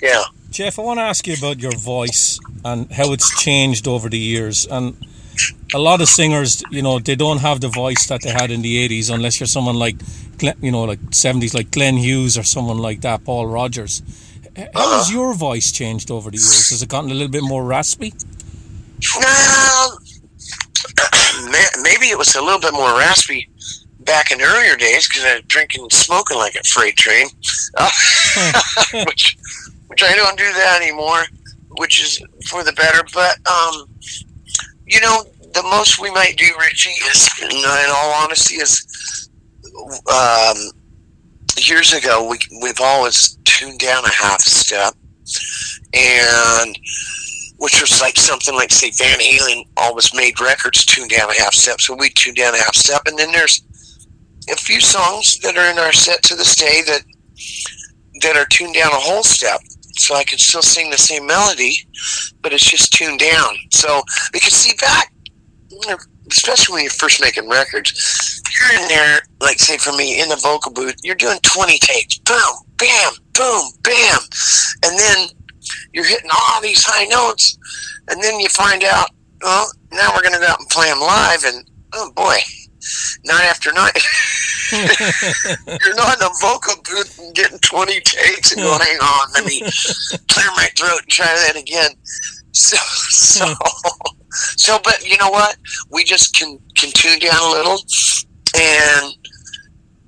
[0.00, 0.24] Yeah.
[0.50, 4.18] Jeff, I want to ask you about your voice and how it's changed over the
[4.18, 4.66] years.
[4.66, 4.96] And
[5.72, 8.62] a lot of singers, you know, they don't have the voice that they had in
[8.62, 9.96] the 80s unless you're someone like,
[10.60, 14.02] you know, like 70s, like Glenn Hughes or someone like that, Paul Rodgers.
[14.74, 16.68] How has your voice changed over the years?
[16.70, 18.12] Has it gotten a little bit more raspy?
[19.16, 19.98] Well,
[21.82, 23.48] maybe it was a little bit more raspy
[24.04, 27.28] back in earlier days because I was drinking and smoking like a freight train,
[27.76, 27.90] uh,
[29.06, 29.36] which
[29.88, 31.24] which I don't do that anymore,
[31.78, 33.02] which is for the better.
[33.12, 33.88] But um,
[34.86, 37.50] you know, the most we might do, Richie, is in
[37.88, 39.28] all honesty, is
[40.12, 40.56] um,
[41.58, 44.94] years ago we we've always tuned down a half step,
[45.94, 46.76] and
[47.58, 51.54] which was like something like say Van Halen always made records tuned down a half
[51.54, 53.62] step, so we tuned down a half step, and then there's
[54.50, 57.02] a few songs that are in our set to this day that
[58.22, 59.60] that are tuned down a whole step,
[59.96, 61.76] so I can still sing the same melody,
[62.40, 63.56] but it's just tuned down.
[63.70, 64.02] So
[64.32, 65.12] because see back,
[66.30, 70.36] especially when you're first making records, you're in there, like say for me in the
[70.36, 74.18] vocal booth, you're doing 20 takes, boom, bam, boom, bam,
[74.84, 75.28] and then
[75.92, 77.58] you're hitting all these high notes,
[78.08, 79.08] and then you find out,
[79.42, 82.38] well, now we're going to go out and play them live, and oh boy,
[83.24, 83.98] night after night,
[84.72, 89.44] you're not in a vocal booth and getting 20 takes and going, hang on, let
[89.44, 89.60] me
[90.28, 91.90] clear my throat and try that again.
[92.52, 92.76] So,
[93.08, 93.54] so,
[94.56, 95.56] so, but you know what?
[95.90, 97.78] We just can, can tune down a little,
[98.54, 99.14] and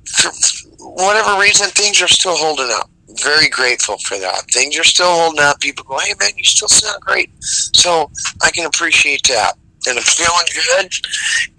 [0.07, 0.31] for
[0.79, 2.91] whatever reason, things are still holding up.
[3.23, 4.43] Very grateful for that.
[4.53, 5.61] Things are still holding up.
[5.61, 7.31] People go, hey man, you still sound great.
[7.41, 8.11] So
[8.43, 9.55] I can appreciate that.
[9.87, 10.93] And I'm feeling good.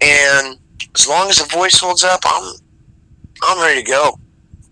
[0.00, 0.58] And
[0.98, 2.54] as long as the voice holds up, I'm
[3.42, 4.18] I'm ready to go.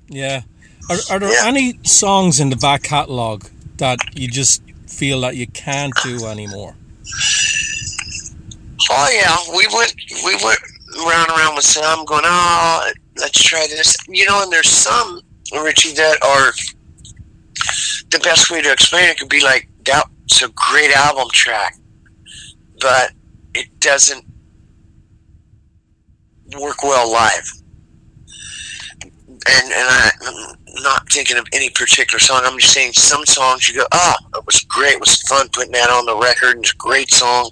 [0.08, 0.42] Yeah.
[0.90, 1.46] Are, are there Yeah.
[1.48, 6.74] any songs in the back catalogue that you just feel that you can't do anymore?
[8.90, 10.58] Oh yeah, we went we went
[11.06, 13.96] round and around with some, going, oh, let's try this.
[14.08, 15.20] You know, and there's some
[15.52, 16.52] Richie that are
[18.10, 20.04] the best way to explain it could be like that.
[20.26, 21.76] It's a great album track,
[22.80, 23.12] but
[23.54, 24.24] it doesn't
[26.60, 27.50] work well live.
[29.18, 32.42] And and I, I'm not thinking of any particular song.
[32.44, 34.94] I'm just saying some songs you go, oh, it was great.
[34.94, 36.58] It was fun putting that on the record.
[36.58, 37.50] It's a great song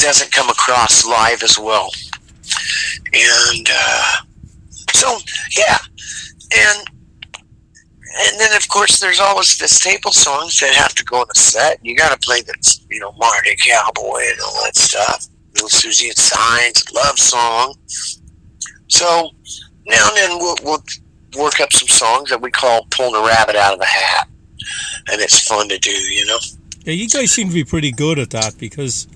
[0.00, 1.90] doesn't come across live as well.
[3.12, 4.12] And uh,
[4.92, 5.18] so,
[5.56, 5.76] yeah,
[6.56, 6.88] and
[8.22, 11.38] and then of course there's always the staple songs that have to go in a
[11.38, 11.78] set.
[11.84, 12.54] You got to play the
[12.90, 15.26] you know Marty Cowboy and all that stuff.
[15.54, 17.74] Little Suzi and Signs, love song.
[18.88, 19.30] So
[19.86, 20.82] now and then we'll, we'll
[21.36, 24.28] work up some songs that we call pulling a rabbit out of the hat,
[25.10, 26.38] and it's fun to do, you know.
[26.84, 29.06] Yeah, you guys seem to be pretty good at that because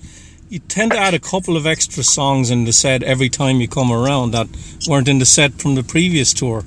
[0.49, 3.67] you tend to add a couple of extra songs in the set every time you
[3.67, 4.47] come around that
[4.87, 6.63] weren't in the set from the previous tour.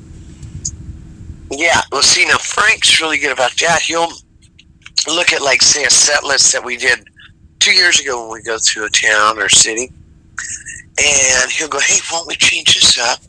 [1.50, 3.83] Yeah, well, see, now Frank's really good about that.
[3.83, 4.12] He'll
[5.07, 7.08] look at, like, say, a set list that we did
[7.68, 9.92] two years ago when we go through a town or city,
[10.98, 13.20] and he'll go, "Hey, why don't we change this up?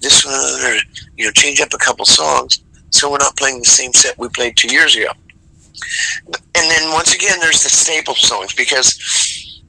[0.00, 0.78] This one, or
[1.16, 4.28] you know, change up a couple songs, so we're not playing the same set we
[4.28, 5.10] played two years ago."
[6.56, 9.62] And then once again, there's the staple songs because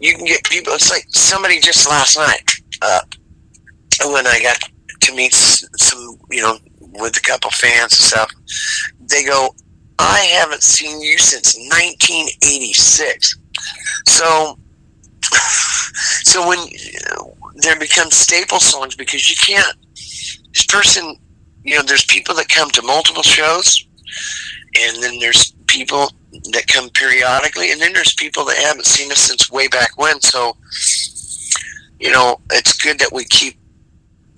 [0.00, 0.72] you can get people.
[0.74, 2.50] It's like somebody just last night
[2.82, 3.00] uh,
[4.06, 4.58] when I got
[5.00, 8.30] to meet some, you know, with a couple fans and stuff.
[9.08, 9.54] They go,
[9.98, 13.36] "I haven't seen you since 1986."
[14.06, 14.58] So,
[16.22, 16.58] so when
[17.56, 19.76] there become staple songs because you can't.
[19.94, 21.16] This person,
[21.64, 23.86] you know, there's people that come to multiple shows,
[24.78, 26.10] and then there's people
[26.52, 30.20] that come periodically, and then there's people that haven't seen us since way back when.
[30.20, 30.56] So,
[31.98, 33.58] you know, it's good that we keep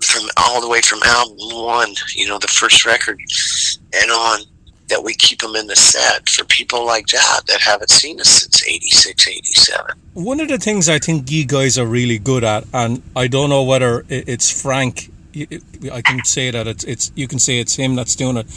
[0.01, 3.19] from all the way from album one, you know, the first record,
[3.93, 4.39] and on,
[4.89, 8.29] that we keep them in the set for people like that that haven't seen us
[8.29, 9.85] since 86, 87.
[10.13, 13.49] One of the things I think you guys are really good at, and I don't
[13.49, 15.11] know whether it's Frank.
[15.93, 18.47] I can say that it's it's you can say it's him that's doing it.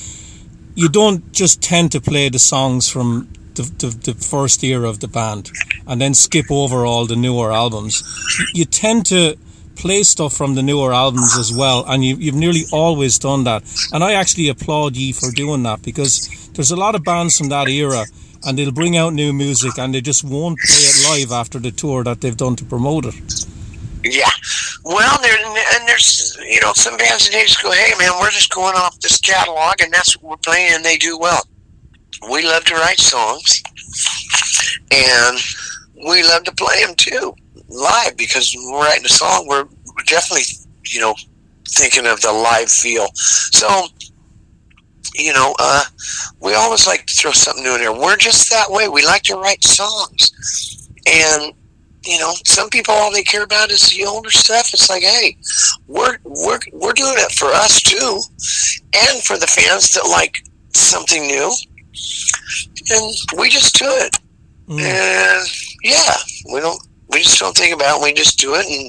[0.74, 5.00] You don't just tend to play the songs from the, the, the first year of
[5.00, 5.50] the band
[5.86, 8.02] and then skip over all the newer albums.
[8.38, 9.36] You- You tend to
[9.82, 13.64] play stuff from the newer albums as well, and you, you've nearly always done that.
[13.92, 17.48] And I actually applaud ye for doing that because there's a lot of bands from
[17.48, 18.04] that era,
[18.44, 21.72] and they'll bring out new music and they just won't play it live after the
[21.72, 23.14] tour that they've done to promote it.
[24.04, 24.30] Yeah.
[24.84, 28.30] Well, there and there's you know some bands that they just go, hey man, we're
[28.30, 31.42] just going off this catalog, and that's what we're playing, and they do well.
[32.30, 33.62] We love to write songs,
[34.92, 35.38] and
[36.06, 37.34] we love to play them too
[37.72, 40.44] live because when we're writing a song, we're we're definitely
[40.86, 41.14] you know
[41.68, 43.08] thinking of the live feel.
[43.14, 43.86] So
[45.14, 45.84] you know, uh,
[46.40, 47.92] we always like to throw something new in there.
[47.92, 48.88] We're just that way.
[48.88, 51.52] We like to write songs, and
[52.04, 54.72] you know, some people all they care about is the older stuff.
[54.72, 55.36] It's like, hey,
[55.86, 58.20] we're we're we're doing it for us too,
[58.94, 61.52] and for the fans that like something new,
[62.90, 64.18] and we just do it.
[64.66, 64.80] Mm.
[64.80, 65.48] And
[65.82, 66.14] yeah,
[66.52, 66.80] we don't.
[67.12, 68.02] We just don't think about it.
[68.02, 68.86] We just do it, and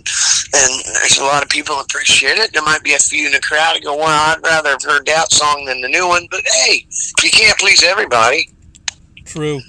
[0.55, 2.53] and there's a lot of people appreciate it.
[2.53, 5.05] There might be a few in the crowd that go, "Well, I'd rather have heard
[5.07, 6.85] that song than the new one." But hey,
[7.23, 8.49] you can't please everybody.
[9.25, 9.61] True.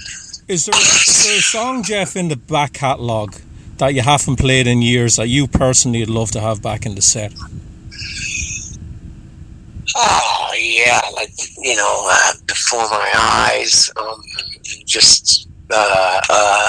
[0.46, 3.36] Is there, is there a song, Jeff, in the back catalogue
[3.78, 6.94] that you haven't played in years that you personally would love to have back in
[6.94, 7.32] the set?
[9.96, 14.22] Oh yeah, like you know, uh, before my eyes, um,
[14.84, 16.68] just uh, uh,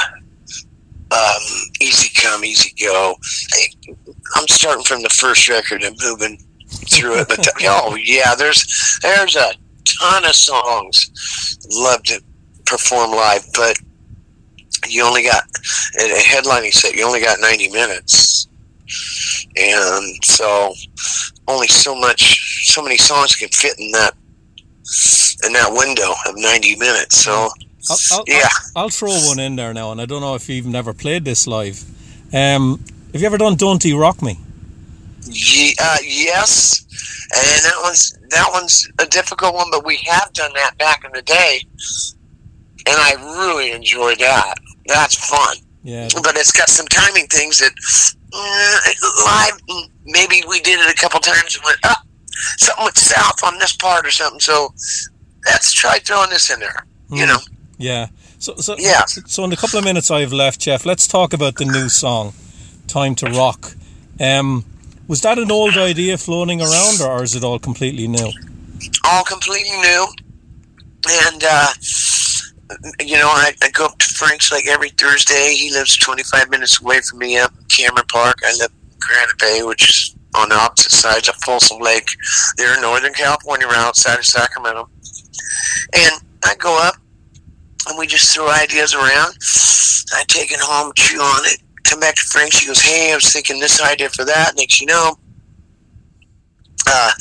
[1.12, 1.42] um,
[1.82, 3.16] easy come, easy go.
[3.54, 3.94] I,
[4.36, 6.38] I'm starting from the first record and moving
[6.68, 9.52] through it, but the, oh yeah, there's there's a
[9.86, 11.12] ton of songs.
[11.72, 12.22] Love to
[12.66, 13.78] perform live, but
[14.88, 15.44] you only got
[16.00, 16.96] a headlining set.
[16.96, 18.48] You only got ninety minutes,
[19.56, 20.74] and so
[21.48, 24.14] only so much, so many songs can fit in that
[25.46, 27.18] in that window of ninety minutes.
[27.18, 27.50] So.
[27.90, 28.48] I'll, I'll, Yeah.
[28.76, 31.26] I'll, I'll throw one in there now, and I don't know if you've never played
[31.26, 31.84] this live.
[32.34, 32.84] Um,
[33.14, 34.40] have you ever done Don't De Rock Me?
[35.28, 36.82] Ye- uh, yes,
[37.34, 41.12] and that one's that one's a difficult one, but we have done that back in
[41.14, 41.62] the day,
[42.86, 44.56] and I really enjoyed that.
[44.88, 47.72] That's fun, Yeah, but it's got some timing things that
[48.34, 49.60] uh, live.
[49.68, 52.02] mm, Maybe we did it a couple times and went, ah,
[52.58, 54.40] something went south on this part or something.
[54.40, 54.74] So
[55.46, 56.86] let's try throwing this in there.
[57.10, 57.30] You Hmm.
[57.30, 57.40] know,
[57.78, 58.08] yeah.
[58.40, 59.06] So, so, Yeah.
[59.06, 61.90] So, in the couple of minutes I have left, Jeff, let's talk about the new
[61.90, 62.34] song,
[62.88, 63.74] "Time to Rock."
[64.20, 64.66] Um,
[65.08, 68.32] was that an old idea floating around, or is it all completely new?
[69.06, 70.08] all completely new.
[71.08, 71.68] And, uh,
[73.00, 75.54] you know, I, I go up to Frank's like every Thursday.
[75.54, 78.40] He lives 25 minutes away from me up in Cameron Park.
[78.44, 82.10] I live in Granite Bay, which is on the opposite sides of Folsom Lake.
[82.58, 84.90] There in Northern California, right outside of Sacramento.
[85.94, 86.96] And I go up
[87.88, 89.36] and we just throw ideas around.
[90.14, 92.54] I take it home, chew on it, come back to Frank.
[92.54, 94.54] She goes, Hey, I was thinking this idea for that.
[94.58, 95.16] Next, you know,
[96.88, 97.12] uh,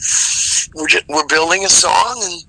[0.75, 2.43] we're just, we're building a song and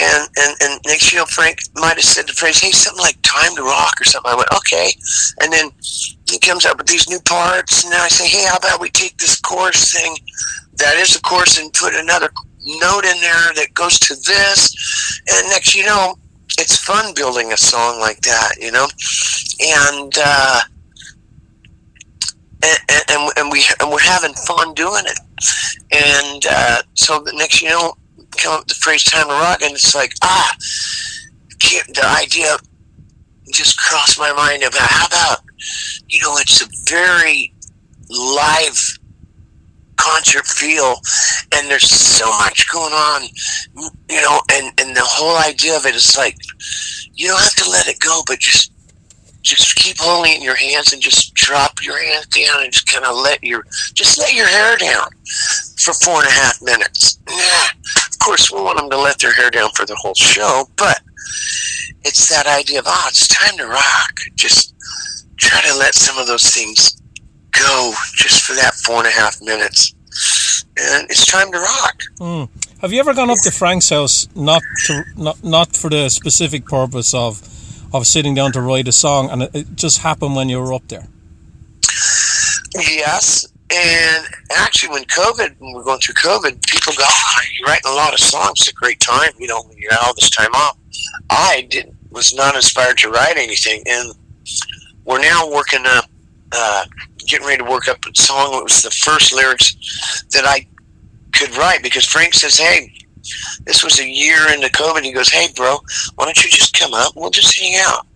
[0.00, 3.18] and and and next you know Frank might have said the phrase hey something like
[3.22, 4.92] time to rock or something I went okay
[5.40, 5.70] and then
[6.28, 8.88] he comes up with these new parts and then I say hey how about we
[8.90, 10.16] take this chorus thing
[10.76, 12.30] that is the chorus and put another
[12.64, 16.14] note in there that goes to this and next you know
[16.60, 18.86] it's fun building a song like that you know?
[19.60, 20.60] And uh
[22.62, 25.18] and, and, and we and we're having fun doing it.
[25.92, 27.94] And uh, so the next you know
[28.36, 30.54] come up the phrase time to rock and it's like ah
[31.60, 32.56] the idea
[33.52, 35.38] just crossed my mind about how about
[36.08, 37.52] you know it's a very
[38.08, 38.99] live
[40.00, 40.96] concert feel
[41.54, 43.22] and there's so much going on
[44.08, 46.36] you know and and the whole idea of it is like
[47.14, 48.72] you don't have to let it go but just
[49.42, 52.86] just keep holding it in your hands and just drop your hands down and just
[52.86, 55.08] kind of let your just let your hair down
[55.78, 57.18] for four and a half minutes.
[57.28, 57.66] Yeah,
[58.10, 61.00] of course, we want them to let their hair down for the whole show, but
[62.02, 64.20] it's that idea of oh, it's time to rock.
[64.34, 64.74] Just
[65.36, 66.99] try to let some of those things
[67.62, 69.94] go just for that four and a half minutes,
[70.76, 72.02] and it's time to rock.
[72.18, 72.44] Hmm.
[72.80, 76.64] Have you ever gone up to Frank's house not to not not for the specific
[76.64, 77.42] purpose of
[77.92, 80.72] of sitting down to write a song, and it, it just happened when you were
[80.72, 81.08] up there?
[82.74, 87.90] Yes, and actually, when COVID, when we're going through COVID, people go, oh, "You're writing
[87.90, 88.60] a lot of songs.
[88.60, 90.76] It's a great time, you know, when you got all this time off."
[91.28, 94.12] I did was not inspired to write anything, and
[95.04, 95.99] we're now working up,
[96.52, 96.84] uh,
[97.26, 98.54] getting ready to work up a song.
[98.54, 100.66] It was the first lyrics that I
[101.32, 102.96] could write because Frank says, "Hey."
[103.66, 105.04] This was a year into COVID.
[105.04, 105.78] He goes, "Hey, bro,
[106.14, 107.12] why don't you just come up?
[107.14, 108.06] We'll just hang out.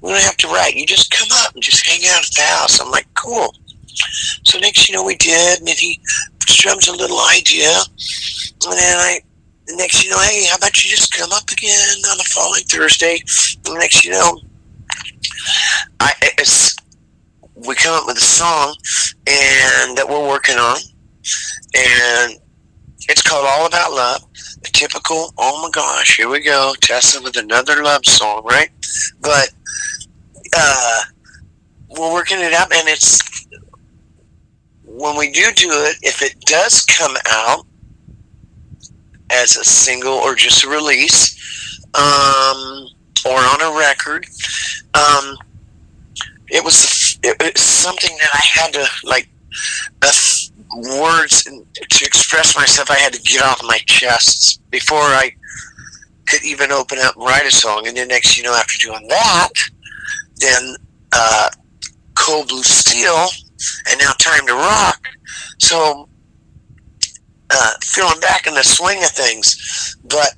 [0.00, 0.74] We don't have to write.
[0.74, 3.54] You just come up and just hang out at the house." I'm like, "Cool."
[4.44, 6.00] So next, you know, we did, and then he
[6.48, 9.20] strums a little idea, and then I,
[9.66, 12.62] the next, you know, hey, how about you just come up again on the following
[12.64, 13.18] Thursday?
[13.68, 14.40] Next, you know,
[16.00, 16.76] I it's
[17.66, 18.76] we come up with a song,
[19.26, 20.76] and that we're working on,
[21.74, 22.38] and
[23.08, 24.22] it's called All About Love.
[24.64, 28.70] A typical, oh my gosh, here we go, Tesla with another love song, right?
[29.20, 29.50] But
[30.56, 31.00] uh,
[31.98, 33.20] we're working it up, and it's
[34.84, 37.66] when we do do it, if it does come out
[39.30, 42.88] as a single or just a release, um,
[43.26, 44.26] or on a record,
[44.94, 45.36] um,
[46.48, 46.76] it was
[47.26, 49.28] it, it's something that I had to like
[50.02, 50.12] uh,
[51.00, 52.90] words to express myself.
[52.90, 55.32] I had to get off my chest before I
[56.26, 57.86] could even open up and write a song.
[57.86, 59.48] And then next, you know, after doing that,
[60.36, 60.76] then
[61.12, 61.50] uh,
[62.14, 63.28] Cold Blue Steel,
[63.88, 65.08] and now Time to Rock.
[65.58, 66.08] So,
[67.50, 70.34] uh, feeling back in the swing of things, but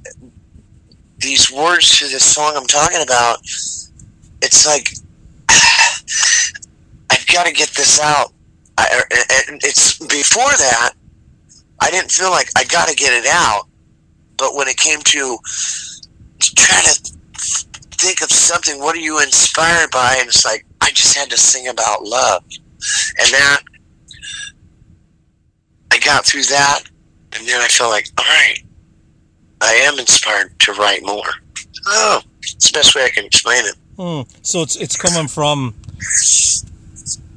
[1.18, 3.38] these words to this song I'm talking about,
[4.40, 4.92] it's like
[7.32, 8.32] got to get this out.
[8.76, 10.94] I, er, er, er, it's before that,
[11.80, 13.68] I didn't feel like I got to get it out,
[14.36, 15.38] but when it came to
[16.40, 17.12] trying to
[17.98, 20.16] think of something, what are you inspired by?
[20.18, 23.60] And it's like I just had to sing about love, and that
[25.92, 26.82] I got through that,
[27.32, 28.58] and then I felt like, all right,
[29.60, 31.28] I am inspired to write more.
[31.86, 33.74] Oh, It's the best way I can explain it.
[33.96, 34.22] Hmm.
[34.42, 35.74] So it's it's coming from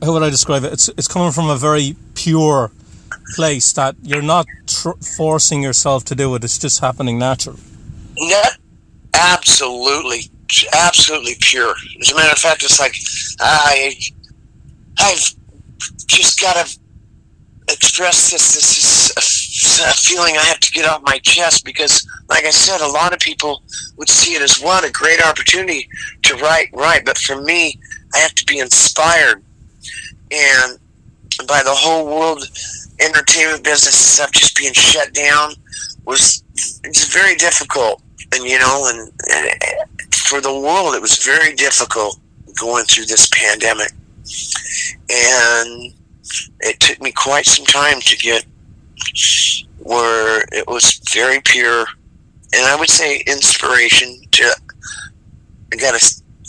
[0.01, 0.73] how would I describe it?
[0.73, 2.71] It's it's coming from a very pure
[3.35, 6.43] place that you're not tr- forcing yourself to do it.
[6.43, 7.59] It's just happening naturally.
[8.17, 8.57] Not
[9.13, 10.29] absolutely,
[10.73, 11.73] absolutely pure.
[12.01, 12.95] As a matter of fact, it's like
[13.39, 13.95] I,
[14.99, 15.35] I've
[16.07, 16.79] just got to
[17.69, 18.55] express this.
[18.55, 22.49] This is a, a feeling I have to get off my chest because, like I
[22.49, 23.63] said, a lot of people
[23.97, 25.87] would see it as one a great opportunity
[26.23, 27.05] to write, write.
[27.05, 27.79] But for me,
[28.13, 29.43] I have to be inspired,
[30.31, 30.79] and
[31.47, 32.43] by the whole world
[32.99, 35.53] entertainment business stuff just being shut down
[36.05, 36.43] was
[36.83, 38.01] it's very difficult
[38.33, 42.19] and you know and, and, for the world it was very difficult
[42.59, 43.91] going through this pandemic.
[45.09, 45.93] And
[46.61, 48.45] it took me quite some time to get
[49.79, 51.85] where it was very pure
[52.53, 54.43] and i would say inspiration to
[55.73, 55.99] i gotta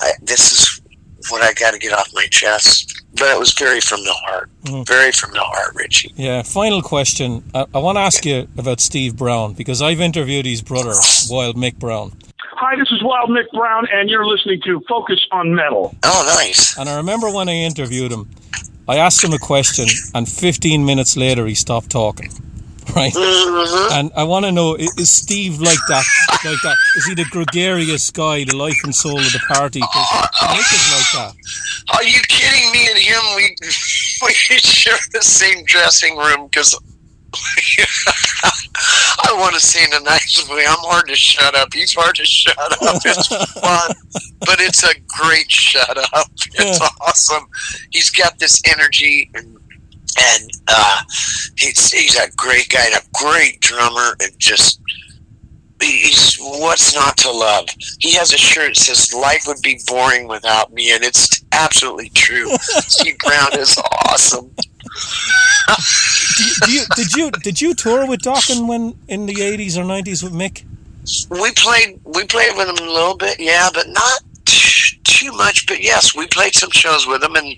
[0.02, 0.81] I, this is
[1.30, 4.50] what i gotta get off my chest but it was very from the heart.
[4.64, 4.86] Mm.
[4.86, 6.12] Very from the heart, Richie.
[6.16, 6.42] Yeah.
[6.42, 7.44] Final question.
[7.54, 10.94] I, I want to ask you about Steve Brown because I've interviewed his brother,
[11.28, 12.12] Wild Mick Brown.
[12.38, 15.94] Hi, this is Wild Mick Brown, and you're listening to Focus on Metal.
[16.04, 16.78] Oh, nice.
[16.78, 18.28] And I remember when I interviewed him,
[18.88, 22.30] I asked him a question, and 15 minutes later, he stopped talking.
[22.96, 23.12] right?
[23.12, 23.92] Mm-hmm.
[23.92, 26.04] And I want to know: is Steve like that?
[26.44, 26.76] Like that?
[26.96, 29.80] Is he the gregarious guy, the life and soul of the party?
[29.80, 31.34] Because is like that.
[31.94, 33.22] Are you kidding me and him?
[33.36, 33.56] We
[34.26, 36.78] we share the same dressing room because.
[39.24, 40.66] I want to see in a nice way.
[40.68, 41.72] I'm hard to shut up.
[41.72, 43.00] He's hard to shut up.
[43.06, 43.94] It's fun,
[44.40, 46.30] but it's a great shut up.
[46.36, 47.48] It's awesome.
[47.90, 49.56] He's got this energy and
[50.18, 51.00] and uh,
[51.56, 54.80] he's he's a great guy and a great drummer, and just
[55.80, 57.68] he's what's not to love.
[57.98, 62.10] He has a shirt that says "Life would be boring without me," and it's absolutely
[62.10, 62.48] true.
[62.60, 64.50] Steve Brown is awesome.
[66.36, 69.76] do, you, do you, did you did you tour with Dokken when in the eighties
[69.76, 70.64] or nineties with Mick?
[71.30, 75.66] We played we played with him a little bit, yeah, but not too much.
[75.66, 77.56] But yes, we played some shows with him, and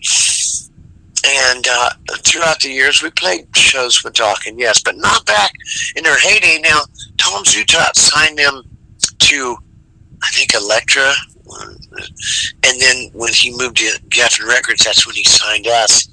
[1.27, 5.53] and uh, throughout the years, we played shows with Dokken, yes, but not back
[5.97, 6.61] in their heyday.
[6.63, 6.81] Now,
[7.19, 8.63] Tom Zutaut signed them
[9.21, 9.57] to,
[10.23, 11.13] I think, Elektra.
[12.65, 16.09] And then when he moved to Geffen Records, that's when he signed us.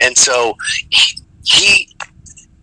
[0.00, 0.54] And so
[0.90, 1.88] he, he,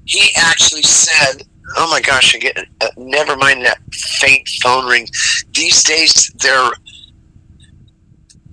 [0.06, 1.44] he actually said,
[1.76, 5.08] Oh my gosh, I get, uh, never mind that faint phone ring.
[5.54, 6.72] These days, they're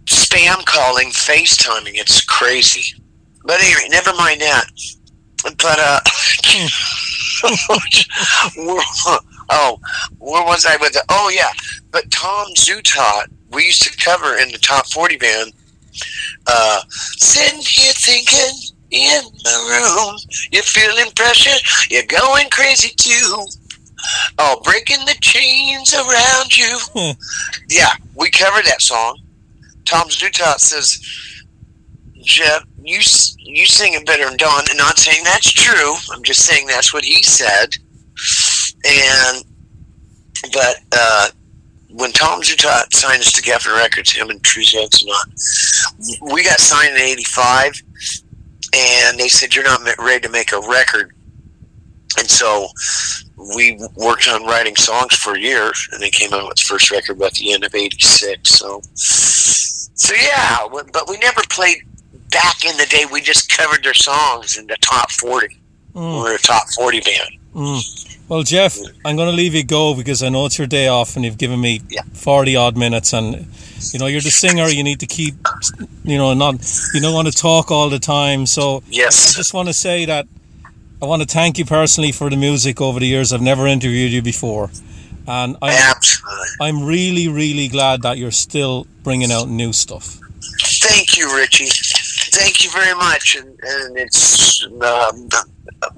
[0.06, 1.92] spam calling, FaceTiming.
[1.94, 2.99] It's crazy.
[3.44, 4.64] But anyway, never mind that.
[5.42, 6.00] But uh,
[9.50, 9.78] oh,
[10.18, 11.02] where was I with it?
[11.08, 11.50] Oh yeah,
[11.90, 15.52] but Tom Zutaut, we used to cover in the top forty band.
[16.46, 20.16] Uh, sitting here thinking in the room,
[20.52, 21.56] you're feeling pressure,
[21.90, 23.46] you're going crazy too.
[24.38, 26.78] Oh, breaking the chains around you.
[26.94, 27.12] Hmm.
[27.68, 29.20] yeah, we covered that song.
[29.84, 30.98] Tom Zutaut says,
[32.22, 33.00] Jeff, you
[33.38, 34.64] you sing it better than Don.
[34.68, 35.94] And not saying that's true.
[36.12, 37.74] I'm just saying that's what he said.
[38.84, 39.44] And
[40.52, 41.28] but uh,
[41.90, 46.96] when Tom Zutaut signed us to Geffen Records, him and True on, we got signed
[46.96, 47.82] in '85,
[48.74, 51.14] and they said you're not ready to make a record.
[52.18, 52.68] And so
[53.56, 57.18] we worked on writing songs for a year, and they came out with first record
[57.18, 58.48] by the end of '86.
[58.48, 61.78] So, so yeah, but we never played
[62.30, 65.56] back in the day, we just covered their songs in the top 40.
[65.94, 66.16] Mm.
[66.16, 67.38] We were a top 40 band.
[67.54, 68.18] Mm.
[68.28, 71.16] Well, Jeff, I'm going to leave you go because I know it's your day off
[71.16, 72.02] and you've given me yeah.
[72.12, 73.12] 40 odd minutes.
[73.12, 73.46] And,
[73.92, 74.68] you know, you're the singer.
[74.68, 75.34] You need to keep,
[76.04, 76.54] you know, not,
[76.94, 78.46] you don't want to talk all the time.
[78.46, 79.34] So yes.
[79.34, 80.28] I just want to say that
[81.02, 83.32] I want to thank you personally for the music over the years.
[83.32, 84.70] I've never interviewed you before.
[85.26, 85.96] And I'm,
[86.60, 90.20] I'm really, really glad that you're still bringing out new stuff.
[90.60, 91.68] Thank you, Richie
[92.32, 95.28] thank you very much, and, and it's um,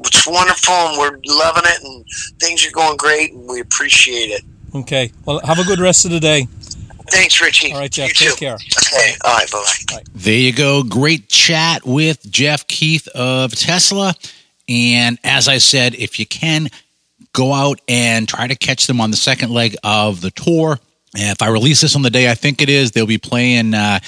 [0.01, 2.05] it's wonderful, and we're loving it, and
[2.39, 4.43] things are going great, and we appreciate it.
[4.75, 6.47] Okay, well, have a good rest of the day.
[7.11, 7.73] Thanks, Richie.
[7.73, 8.09] All right, Jeff.
[8.09, 8.37] You take too.
[8.37, 8.55] care.
[8.55, 9.15] Okay.
[9.25, 9.51] All right.
[9.51, 10.03] Bye.
[10.15, 10.83] There you go.
[10.83, 14.15] Great chat with Jeff Keith of Tesla.
[14.69, 16.69] And as I said, if you can,
[17.35, 20.79] go out and try to catch them on the second leg of the tour.
[21.15, 23.75] And if I release this on the day I think it is, they'll be playing.
[23.75, 23.99] Uh,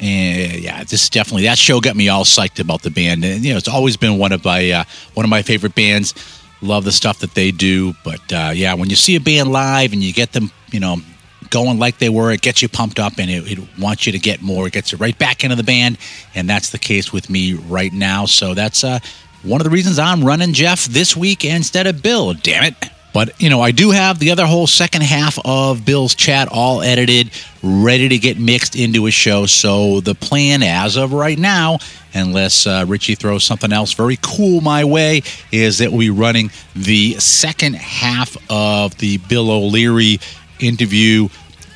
[0.00, 3.24] And yeah, this definitely that show got me all psyched about the band.
[3.24, 4.84] And you know, it's always been one of my uh,
[5.14, 6.14] one of my favorite bands.
[6.60, 9.92] Love the stuff that they do, but uh, yeah, when you see a band live
[9.92, 10.96] and you get them, you know,
[11.50, 14.18] going like they were, it gets you pumped up and it, it wants you to
[14.18, 14.66] get more.
[14.66, 15.98] It gets you right back into the band,
[16.34, 18.26] and that's the case with me right now.
[18.26, 18.98] So that's uh,
[19.42, 22.34] one of the reasons I'm running Jeff this week instead of Bill.
[22.34, 22.74] Damn it.
[23.12, 26.82] But, you know, I do have the other whole second half of Bill's chat all
[26.82, 27.30] edited,
[27.62, 29.46] ready to get mixed into a show.
[29.46, 31.78] So the plan as of right now,
[32.14, 36.50] unless uh, Richie throws something else very cool my way, is that we'll be running
[36.76, 40.20] the second half of the Bill O'Leary
[40.60, 41.28] interview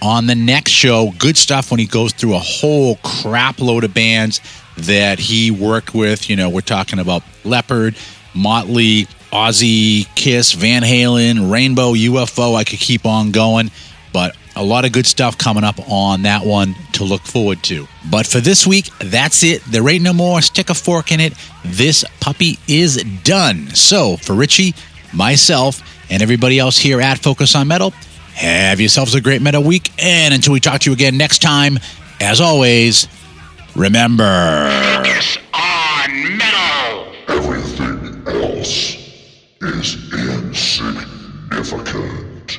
[0.02, 1.12] on the next show.
[1.18, 4.40] Good stuff when he goes through a whole crap load of bands
[4.76, 6.28] that he worked with.
[6.28, 7.96] You know, we're talking about Leppard,
[8.34, 12.54] Motley, Ozzy, Kiss, Van Halen, Rainbow, UFO.
[12.54, 13.70] I could keep on going,
[14.12, 17.88] but a lot of good stuff coming up on that one to look forward to.
[18.10, 19.64] But for this week, that's it.
[19.64, 20.42] There ain't no more.
[20.42, 21.32] Stick a fork in it.
[21.64, 23.68] This puppy is done.
[23.68, 24.74] So for Richie,
[25.14, 25.80] myself,
[26.10, 27.92] and everybody else here at Focus on Metal,
[28.34, 29.90] have yourselves a great metal week.
[29.98, 31.78] And until we talk to you again next time,
[32.20, 33.08] as always,
[33.74, 34.68] remember.
[34.96, 37.14] Focus on metal.
[37.28, 39.01] Everything else
[39.64, 42.58] is insignificant.